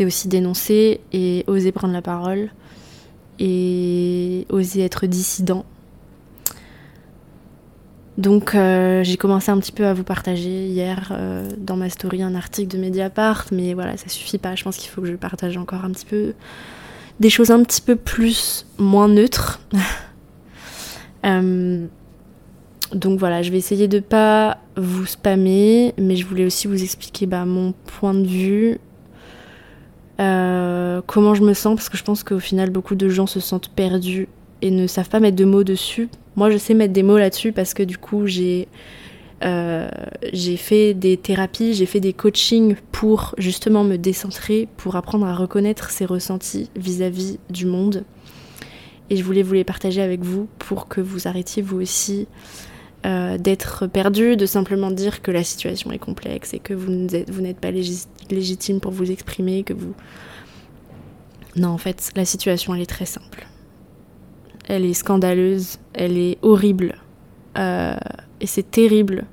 aussi 0.00 0.28
dénoncer 0.28 1.00
et 1.12 1.44
oser 1.46 1.72
prendre 1.72 1.92
la 1.92 2.00
parole 2.00 2.50
et 3.38 4.46
oser 4.48 4.82
être 4.82 5.04
dissident 5.04 5.66
donc 8.16 8.54
euh, 8.54 9.04
j'ai 9.04 9.18
commencé 9.18 9.50
un 9.50 9.58
petit 9.58 9.72
peu 9.72 9.84
à 9.84 9.92
vous 9.92 10.04
partager 10.04 10.68
hier 10.68 11.12
dans 11.58 11.76
ma 11.76 11.90
story 11.90 12.22
un 12.22 12.34
article 12.34 12.74
de 12.74 12.80
Mediapart, 12.80 13.44
mais 13.52 13.74
voilà, 13.74 13.98
ça 13.98 14.08
suffit 14.08 14.38
pas. 14.38 14.54
Je 14.54 14.64
pense 14.64 14.78
qu'il 14.78 14.88
faut 14.88 15.02
que 15.02 15.06
je 15.06 15.16
partage 15.16 15.58
encore 15.58 15.84
un 15.84 15.90
petit 15.90 16.06
peu 16.06 16.32
des 17.20 17.28
choses 17.28 17.50
un 17.50 17.62
petit 17.62 17.82
peu 17.82 17.94
plus 17.94 18.64
moins 18.78 19.08
neutres. 19.08 19.60
donc 22.92 23.18
voilà, 23.18 23.42
je 23.42 23.50
vais 23.50 23.58
essayer 23.58 23.88
de 23.88 24.00
pas 24.00 24.58
vous 24.76 25.06
spammer, 25.06 25.94
mais 25.98 26.16
je 26.16 26.26
voulais 26.26 26.44
aussi 26.44 26.68
vous 26.68 26.82
expliquer 26.82 27.26
bah, 27.26 27.44
mon 27.44 27.72
point 27.98 28.14
de 28.14 28.26
vue, 28.26 28.78
comment 30.18 31.34
je 31.34 31.42
me 31.42 31.52
sens, 31.52 31.74
parce 31.74 31.88
que 31.88 31.96
je 31.96 32.04
pense 32.04 32.22
qu'au 32.22 32.38
final 32.38 32.70
beaucoup 32.70 32.94
de 32.94 33.08
gens 33.08 33.26
se 33.26 33.40
sentent 33.40 33.70
perdus 33.70 34.28
et 34.62 34.70
ne 34.70 34.86
savent 34.86 35.08
pas 35.08 35.20
mettre 35.20 35.36
de 35.36 35.44
mots 35.44 35.64
dessus. 35.64 36.08
Moi, 36.36 36.50
je 36.50 36.58
sais 36.58 36.74
mettre 36.74 36.92
des 36.92 37.02
mots 37.02 37.18
là-dessus 37.18 37.52
parce 37.52 37.74
que 37.74 37.82
du 37.82 37.98
coup, 37.98 38.26
j'ai 38.26 38.68
euh, 39.44 39.88
j'ai 40.32 40.56
fait 40.56 40.94
des 40.94 41.16
thérapies, 41.16 41.74
j'ai 41.74 41.86
fait 41.86 42.00
des 42.00 42.12
coachings 42.12 42.76
pour 42.90 43.34
justement 43.36 43.84
me 43.84 43.96
décentrer, 43.96 44.68
pour 44.76 44.96
apprendre 44.96 45.26
à 45.26 45.34
reconnaître 45.34 45.90
ses 45.90 46.06
ressentis 46.06 46.70
vis-à-vis 46.76 47.38
du 47.50 47.66
monde. 47.66 48.04
Et 49.10 49.16
je 49.16 49.22
voulais 49.22 49.42
vous 49.42 49.54
les 49.54 49.64
partager 49.64 50.00
avec 50.00 50.22
vous 50.22 50.48
pour 50.58 50.88
que 50.88 51.00
vous 51.00 51.28
arrêtiez 51.28 51.62
vous 51.62 51.80
aussi 51.80 52.26
euh, 53.04 53.38
d'être 53.38 53.86
perdu, 53.86 54.36
de 54.36 54.46
simplement 54.46 54.90
dire 54.90 55.22
que 55.22 55.30
la 55.30 55.44
situation 55.44 55.92
est 55.92 55.98
complexe 55.98 56.54
et 56.54 56.58
que 56.58 56.74
vous 56.74 56.90
n'êtes 56.90 57.60
pas 57.60 57.70
légitime 57.70 58.80
pour 58.80 58.92
vous 58.92 59.10
exprimer, 59.10 59.62
que 59.62 59.74
vous... 59.74 59.94
Non, 61.56 61.68
en 61.68 61.78
fait, 61.78 62.10
la 62.16 62.24
situation, 62.24 62.74
elle 62.74 62.82
est 62.82 62.86
très 62.86 63.06
simple 63.06 63.46
elle 64.66 64.84
est 64.84 64.94
scandaleuse, 64.94 65.78
elle 65.94 66.18
est 66.18 66.38
horrible. 66.42 66.96
Euh, 67.58 67.96
et 68.40 68.46
c'est 68.46 68.70
terrible 68.70 69.24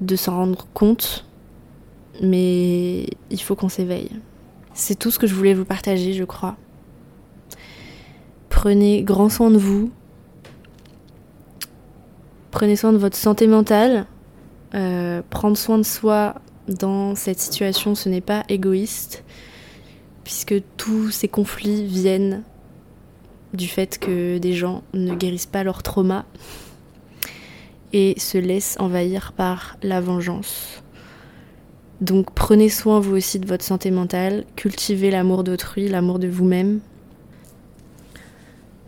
de 0.00 0.16
s'en 0.16 0.36
rendre 0.36 0.66
compte. 0.72 1.24
mais 2.22 3.06
il 3.30 3.40
faut 3.42 3.54
qu'on 3.56 3.68
s'éveille. 3.68 4.10
C'est 4.72 4.98
tout 4.98 5.10
ce 5.10 5.18
que 5.18 5.26
je 5.26 5.34
voulais 5.34 5.52
vous 5.52 5.66
partager, 5.66 6.14
je 6.14 6.24
crois. 6.24 6.56
Prenez 8.48 9.02
grand 9.02 9.28
soin 9.28 9.50
de 9.50 9.58
vous. 9.58 9.90
Prenez 12.56 12.76
soin 12.76 12.94
de 12.94 12.96
votre 12.96 13.18
santé 13.18 13.48
mentale. 13.48 14.06
Euh, 14.74 15.20
prendre 15.28 15.58
soin 15.58 15.76
de 15.76 15.82
soi 15.82 16.36
dans 16.68 17.14
cette 17.14 17.38
situation, 17.38 17.94
ce 17.94 18.08
n'est 18.08 18.22
pas 18.22 18.44
égoïste, 18.48 19.24
puisque 20.24 20.54
tous 20.78 21.10
ces 21.10 21.28
conflits 21.28 21.84
viennent 21.84 22.44
du 23.52 23.68
fait 23.68 23.98
que 23.98 24.38
des 24.38 24.54
gens 24.54 24.82
ne 24.94 25.14
guérissent 25.14 25.44
pas 25.44 25.64
leur 25.64 25.82
trauma 25.82 26.24
et 27.92 28.18
se 28.18 28.38
laissent 28.38 28.76
envahir 28.80 29.34
par 29.36 29.76
la 29.82 30.00
vengeance. 30.00 30.82
Donc 32.00 32.30
prenez 32.30 32.70
soin 32.70 33.00
vous 33.00 33.16
aussi 33.16 33.38
de 33.38 33.46
votre 33.46 33.66
santé 33.66 33.90
mentale, 33.90 34.46
cultivez 34.56 35.10
l'amour 35.10 35.44
d'autrui, 35.44 35.88
l'amour 35.88 36.18
de 36.18 36.28
vous-même, 36.28 36.80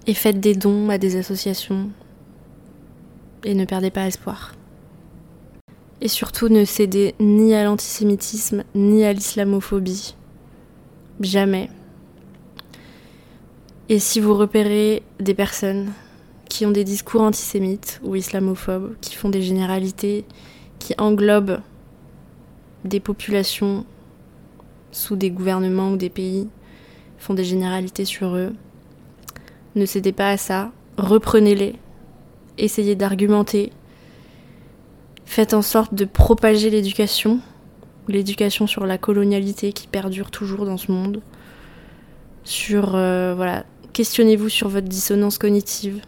et 0.06 0.14
faites 0.14 0.40
des 0.40 0.54
dons 0.54 0.88
à 0.88 0.96
des 0.96 1.16
associations, 1.16 1.90
et 3.44 3.54
ne 3.54 3.64
perdez 3.64 3.90
pas 3.90 4.06
espoir. 4.06 4.54
Et 6.00 6.08
surtout 6.08 6.48
ne 6.48 6.64
cédez 6.64 7.14
ni 7.18 7.54
à 7.54 7.64
l'antisémitisme 7.64 8.64
ni 8.74 9.04
à 9.04 9.12
l'islamophobie. 9.12 10.14
Jamais. 11.20 11.70
Et 13.88 13.98
si 13.98 14.20
vous 14.20 14.34
repérez 14.34 15.02
des 15.18 15.34
personnes 15.34 15.92
qui 16.48 16.66
ont 16.66 16.70
des 16.70 16.84
discours 16.84 17.22
antisémites 17.22 18.00
ou 18.04 18.14
islamophobes, 18.14 18.94
qui 19.00 19.14
font 19.14 19.28
des 19.28 19.42
généralités, 19.42 20.24
qui 20.78 20.94
englobent 20.98 21.60
des 22.84 23.00
populations 23.00 23.84
sous 24.92 25.16
des 25.16 25.30
gouvernements 25.30 25.92
ou 25.92 25.96
des 25.96 26.10
pays, 26.10 26.48
font 27.18 27.34
des 27.34 27.44
généralités 27.44 28.04
sur 28.04 28.36
eux, 28.36 28.54
ne 29.74 29.86
cédez 29.86 30.12
pas 30.12 30.30
à 30.30 30.36
ça, 30.36 30.70
reprenez-les, 30.96 31.74
essayez 32.58 32.94
d'argumenter, 32.94 33.72
faites 35.24 35.54
en 35.54 35.62
sorte 35.62 35.94
de 35.94 36.04
propager 36.04 36.70
l'éducation, 36.70 37.40
l'éducation 38.08 38.66
sur 38.66 38.86
la 38.86 38.98
colonialité 38.98 39.72
qui 39.72 39.86
perdure 39.86 40.30
toujours 40.30 40.64
dans 40.64 40.76
ce 40.76 40.90
monde, 40.90 41.20
sur 42.44 42.94
euh, 42.94 43.34
voilà, 43.34 43.64
questionnez-vous 43.92 44.48
sur 44.48 44.68
votre 44.68 44.88
dissonance 44.88 45.38
cognitive 45.38 46.00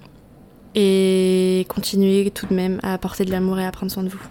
et 0.74 1.66
continuez 1.68 2.30
tout 2.30 2.46
de 2.46 2.54
même 2.54 2.80
à 2.82 2.94
apporter 2.94 3.24
de 3.24 3.30
l'amour 3.30 3.58
et 3.58 3.66
à 3.66 3.72
prendre 3.72 3.92
soin 3.92 4.02
de 4.02 4.08
vous. 4.08 4.22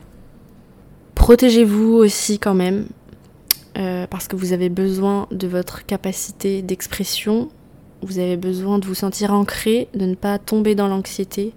Protégez-vous 1.15 1.93
aussi 1.93 2.39
quand 2.39 2.55
même 2.55 2.87
euh, 3.77 4.07
parce 4.07 4.27
que 4.27 4.35
vous 4.35 4.53
avez 4.53 4.69
besoin 4.69 5.27
de 5.31 5.47
votre 5.47 5.85
capacité 5.85 6.61
d'expression, 6.61 7.49
vous 8.01 8.19
avez 8.19 8.37
besoin 8.37 8.79
de 8.79 8.85
vous 8.85 8.95
sentir 8.95 9.33
ancré, 9.33 9.87
de 9.93 10.05
ne 10.05 10.15
pas 10.15 10.39
tomber 10.39 10.75
dans 10.75 10.87
l'anxiété, 10.87 11.53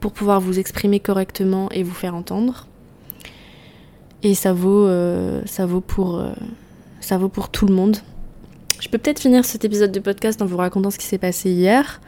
pour 0.00 0.12
pouvoir 0.12 0.40
vous 0.40 0.58
exprimer 0.58 1.00
correctement 1.00 1.68
et 1.70 1.82
vous 1.82 1.94
faire 1.94 2.14
entendre. 2.14 2.66
Et 4.22 4.34
ça 4.34 4.52
vaut, 4.52 4.86
euh, 4.86 5.42
ça 5.46 5.66
vaut, 5.66 5.80
pour, 5.80 6.18
euh, 6.18 6.32
ça 7.00 7.18
vaut 7.18 7.28
pour 7.28 7.48
tout 7.48 7.66
le 7.66 7.74
monde. 7.74 7.98
Je 8.80 8.88
peux 8.88 8.98
peut-être 8.98 9.20
finir 9.20 9.44
cet 9.44 9.64
épisode 9.64 9.92
de 9.92 10.00
podcast 10.00 10.42
en 10.42 10.46
vous 10.46 10.56
racontant 10.56 10.90
ce 10.90 10.98
qui 10.98 11.06
s'est 11.06 11.18
passé 11.18 11.50
hier. 11.50 12.00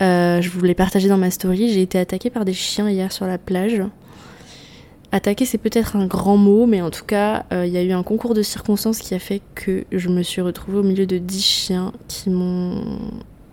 Euh, 0.00 0.40
je 0.40 0.48
voulais 0.48 0.74
partager 0.74 1.08
dans 1.08 1.18
ma 1.18 1.30
story. 1.30 1.72
J'ai 1.72 1.82
été 1.82 1.98
attaquée 1.98 2.30
par 2.30 2.44
des 2.44 2.54
chiens 2.54 2.88
hier 2.88 3.12
sur 3.12 3.26
la 3.26 3.38
plage. 3.38 3.82
Attaquer, 5.12 5.44
c'est 5.44 5.58
peut-être 5.58 5.96
un 5.96 6.06
grand 6.06 6.36
mot, 6.36 6.66
mais 6.66 6.80
en 6.82 6.90
tout 6.90 7.04
cas, 7.04 7.44
il 7.50 7.68
y 7.68 7.76
a 7.76 7.82
eu 7.82 7.90
un 7.90 8.04
concours 8.04 8.32
de 8.32 8.42
circonstances 8.42 9.00
qui 9.00 9.12
a 9.12 9.18
fait 9.18 9.42
que 9.56 9.84
je 9.90 10.08
me 10.08 10.22
suis 10.22 10.40
retrouvée 10.40 10.78
au 10.78 10.84
milieu 10.84 11.04
de 11.04 11.18
10 11.18 11.42
chiens 11.42 11.92
qui 12.06 12.30
m'ont 12.30 12.84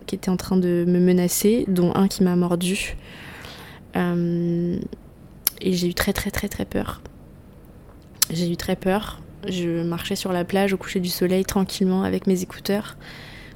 qui 0.07 0.15
étaient 0.15 0.29
en 0.29 0.37
train 0.37 0.57
de 0.57 0.85
me 0.87 0.99
menacer, 0.99 1.65
dont 1.67 1.93
un 1.93 2.07
qui 2.07 2.23
m'a 2.23 2.35
mordu. 2.35 2.95
Euh, 3.95 4.77
et 5.61 5.73
j'ai 5.73 5.87
eu 5.87 5.93
très 5.93 6.13
très 6.13 6.31
très 6.31 6.49
très 6.49 6.65
peur. 6.65 7.01
J'ai 8.29 8.51
eu 8.51 8.57
très 8.57 8.75
peur. 8.75 9.21
Je 9.47 9.83
marchais 9.83 10.15
sur 10.15 10.33
la 10.33 10.43
plage 10.43 10.73
au 10.73 10.77
coucher 10.77 10.99
du 10.99 11.09
soleil 11.09 11.45
tranquillement 11.45 12.03
avec 12.03 12.27
mes 12.27 12.41
écouteurs 12.43 12.97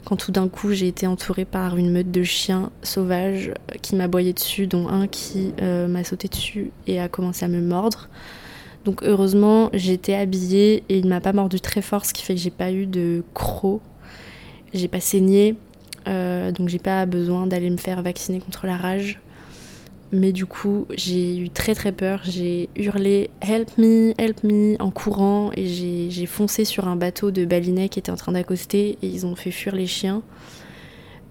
quand 0.05 0.15
tout 0.15 0.31
d'un 0.31 0.47
coup 0.47 0.71
j'ai 0.71 0.87
été 0.87 1.07
entourée 1.07 1.45
par 1.45 1.77
une 1.77 1.91
meute 1.91 2.11
de 2.11 2.23
chiens 2.23 2.71
sauvages 2.83 3.53
qui 3.81 3.95
m'aboyaient 3.95 4.33
dessus, 4.33 4.67
dont 4.67 4.87
un 4.87 5.07
qui 5.07 5.53
euh, 5.61 5.87
m'a 5.87 6.03
sauté 6.03 6.27
dessus 6.27 6.71
et 6.87 6.99
a 6.99 7.07
commencé 7.07 7.45
à 7.45 7.47
me 7.47 7.61
mordre. 7.61 8.09
Donc 8.83 9.03
heureusement 9.03 9.69
j'étais 9.73 10.15
habillée 10.15 10.83
et 10.89 10.97
il 10.97 11.07
m'a 11.07 11.21
pas 11.21 11.33
mordu 11.33 11.59
très 11.59 11.81
fort, 11.81 12.05
ce 12.05 12.13
qui 12.13 12.23
fait 12.23 12.33
que 12.33 12.41
j'ai 12.41 12.49
pas 12.49 12.71
eu 12.71 12.87
de 12.87 13.23
crocs, 13.33 13.81
j'ai 14.73 14.87
pas 14.87 14.99
saigné, 14.99 15.55
euh, 16.07 16.51
donc 16.51 16.69
j'ai 16.69 16.79
pas 16.79 17.05
besoin 17.05 17.45
d'aller 17.45 17.69
me 17.69 17.77
faire 17.77 18.01
vacciner 18.01 18.39
contre 18.39 18.65
la 18.65 18.77
rage. 18.77 19.19
Mais 20.13 20.33
du 20.33 20.45
coup, 20.45 20.87
j'ai 20.93 21.37
eu 21.37 21.49
très 21.49 21.73
très 21.73 21.93
peur. 21.93 22.21
J'ai 22.25 22.69
hurlé 22.75 23.29
Help 23.39 23.77
me, 23.77 24.13
help 24.17 24.43
me 24.43 24.75
en 24.81 24.91
courant 24.91 25.51
et 25.55 25.67
j'ai 26.09 26.25
foncé 26.25 26.65
sur 26.65 26.87
un 26.89 26.97
bateau 26.97 27.31
de 27.31 27.45
balinais 27.45 27.87
qui 27.87 27.99
était 27.99 28.11
en 28.11 28.17
train 28.17 28.33
d'accoster 28.33 28.97
et 29.01 29.07
ils 29.07 29.25
ont 29.25 29.35
fait 29.35 29.51
fuir 29.51 29.73
les 29.73 29.87
chiens. 29.87 30.21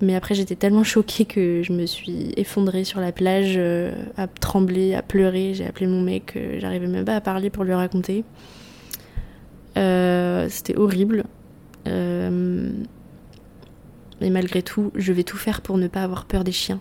Mais 0.02 0.14
après, 0.14 0.34
j'étais 0.34 0.56
tellement 0.56 0.84
choquée 0.84 1.26
que 1.26 1.62
je 1.62 1.74
me 1.74 1.84
suis 1.84 2.32
effondrée 2.36 2.84
sur 2.84 3.00
la 3.00 3.12
plage, 3.12 3.54
euh, 3.58 3.92
à 4.16 4.26
trembler, 4.28 4.94
à 4.94 5.02
pleurer. 5.02 5.52
J'ai 5.52 5.66
appelé 5.66 5.86
mon 5.86 6.00
mec, 6.00 6.36
euh, 6.36 6.58
j'arrivais 6.58 6.86
même 6.86 7.04
pas 7.04 7.16
à 7.16 7.20
parler 7.20 7.50
pour 7.50 7.64
lui 7.64 7.74
raconter. 7.74 8.24
Euh, 9.76 10.46
c'était 10.48 10.76
horrible. 10.76 11.24
mais 14.22 14.28
malgré 14.28 14.62
tout, 14.62 14.90
je 14.94 15.12
vais 15.12 15.22
tout 15.22 15.38
faire 15.38 15.60
pour 15.60 15.76
ne 15.78 15.88
pas 15.88 16.02
avoir 16.02 16.24
peur 16.24 16.44
des 16.44 16.52
chiens. 16.52 16.80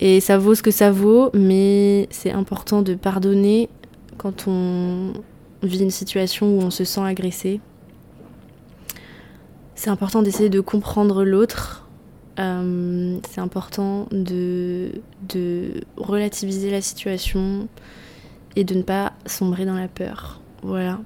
Et 0.00 0.20
ça 0.20 0.38
vaut 0.38 0.54
ce 0.54 0.62
que 0.62 0.70
ça 0.70 0.90
vaut, 0.90 1.30
mais 1.34 2.08
c'est 2.10 2.32
important 2.32 2.80
de 2.80 2.94
pardonner 2.94 3.68
quand 4.16 4.48
on 4.48 5.12
vit 5.62 5.82
une 5.82 5.90
situation 5.90 6.56
où 6.56 6.62
on 6.62 6.70
se 6.70 6.84
sent 6.84 7.02
agressé. 7.02 7.60
C'est 9.74 9.90
important 9.90 10.22
d'essayer 10.22 10.48
de 10.48 10.60
comprendre 10.60 11.22
l'autre. 11.24 11.86
Euh, 12.38 13.18
c'est 13.30 13.42
important 13.42 14.08
de, 14.10 14.92
de 15.28 15.82
relativiser 15.98 16.70
la 16.70 16.80
situation 16.80 17.68
et 18.56 18.64
de 18.64 18.74
ne 18.74 18.82
pas 18.82 19.12
sombrer 19.26 19.66
dans 19.66 19.74
la 19.74 19.88
peur. 19.88 20.40
Voilà. 20.62 20.98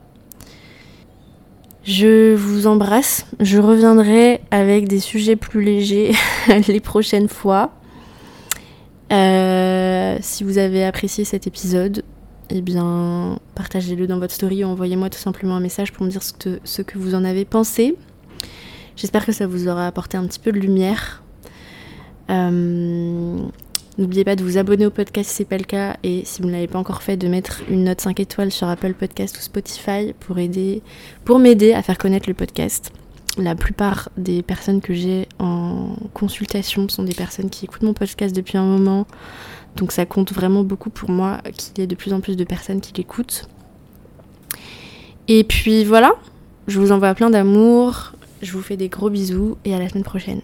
Je 1.82 2.34
vous 2.34 2.68
embrasse. 2.68 3.26
Je 3.40 3.58
reviendrai 3.58 4.40
avec 4.52 4.86
des 4.86 5.00
sujets 5.00 5.36
plus 5.36 5.62
légers 5.62 6.12
les 6.68 6.80
prochaines 6.80 7.28
fois. 7.28 7.72
Si 10.24 10.42
vous 10.42 10.56
avez 10.56 10.86
apprécié 10.86 11.22
cet 11.26 11.46
épisode, 11.46 12.02
eh 12.48 12.62
bien, 12.62 13.38
partagez-le 13.54 14.06
dans 14.06 14.18
votre 14.18 14.32
story 14.32 14.64
ou 14.64 14.68
envoyez-moi 14.68 15.10
tout 15.10 15.18
simplement 15.18 15.54
un 15.54 15.60
message 15.60 15.92
pour 15.92 16.06
me 16.06 16.10
dire 16.10 16.22
ce 16.22 16.82
que, 16.82 16.98
vous 16.98 17.14
en 17.14 17.24
avez 17.24 17.44
pensé. 17.44 17.94
J'espère 18.96 19.26
que 19.26 19.32
ça 19.32 19.46
vous 19.46 19.68
aura 19.68 19.86
apporté 19.86 20.16
un 20.16 20.26
petit 20.26 20.38
peu 20.38 20.50
de 20.50 20.58
lumière. 20.58 21.22
Euh, 22.30 23.36
n'oubliez 23.98 24.24
pas 24.24 24.34
de 24.34 24.42
vous 24.42 24.56
abonner 24.56 24.86
au 24.86 24.90
podcast 24.90 25.28
si 25.28 25.36
ce 25.36 25.42
n'est 25.42 25.46
pas 25.46 25.58
le 25.58 25.64
cas 25.64 25.98
et 26.02 26.22
si 26.24 26.40
vous 26.40 26.48
ne 26.48 26.52
l'avez 26.52 26.68
pas 26.68 26.78
encore 26.78 27.02
fait, 27.02 27.18
de 27.18 27.28
mettre 27.28 27.60
une 27.68 27.84
note 27.84 28.00
5 28.00 28.18
étoiles 28.18 28.50
sur 28.50 28.66
Apple 28.66 28.94
Podcast 28.94 29.36
ou 29.36 29.42
Spotify 29.42 30.14
pour 30.20 30.38
pour 31.26 31.38
m'aider 31.38 31.74
à 31.74 31.82
faire 31.82 31.98
connaître 31.98 32.30
le 32.30 32.34
podcast 32.34 32.90
la 33.38 33.54
plupart 33.54 34.10
des 34.16 34.42
personnes 34.42 34.80
que 34.80 34.94
j'ai 34.94 35.28
en 35.38 35.96
consultation 36.12 36.88
sont 36.88 37.02
des 37.02 37.14
personnes 37.14 37.50
qui 37.50 37.64
écoutent 37.64 37.82
mon 37.82 37.94
podcast 37.94 38.34
depuis 38.34 38.58
un 38.58 38.64
moment. 38.64 39.06
Donc 39.76 39.92
ça 39.92 40.06
compte 40.06 40.32
vraiment 40.32 40.62
beaucoup 40.62 40.90
pour 40.90 41.10
moi 41.10 41.38
qu'il 41.56 41.78
y 41.78 41.82
ait 41.82 41.86
de 41.86 41.94
plus 41.94 42.12
en 42.12 42.20
plus 42.20 42.36
de 42.36 42.44
personnes 42.44 42.80
qui 42.80 42.92
l'écoutent. 42.94 43.48
Et 45.26 45.44
puis 45.44 45.84
voilà, 45.84 46.14
je 46.68 46.78
vous 46.78 46.92
envoie 46.92 47.14
plein 47.14 47.30
d'amour, 47.30 48.12
je 48.42 48.52
vous 48.52 48.62
fais 48.62 48.76
des 48.76 48.88
gros 48.88 49.10
bisous 49.10 49.56
et 49.64 49.74
à 49.74 49.78
la 49.78 49.88
semaine 49.88 50.04
prochaine. 50.04 50.42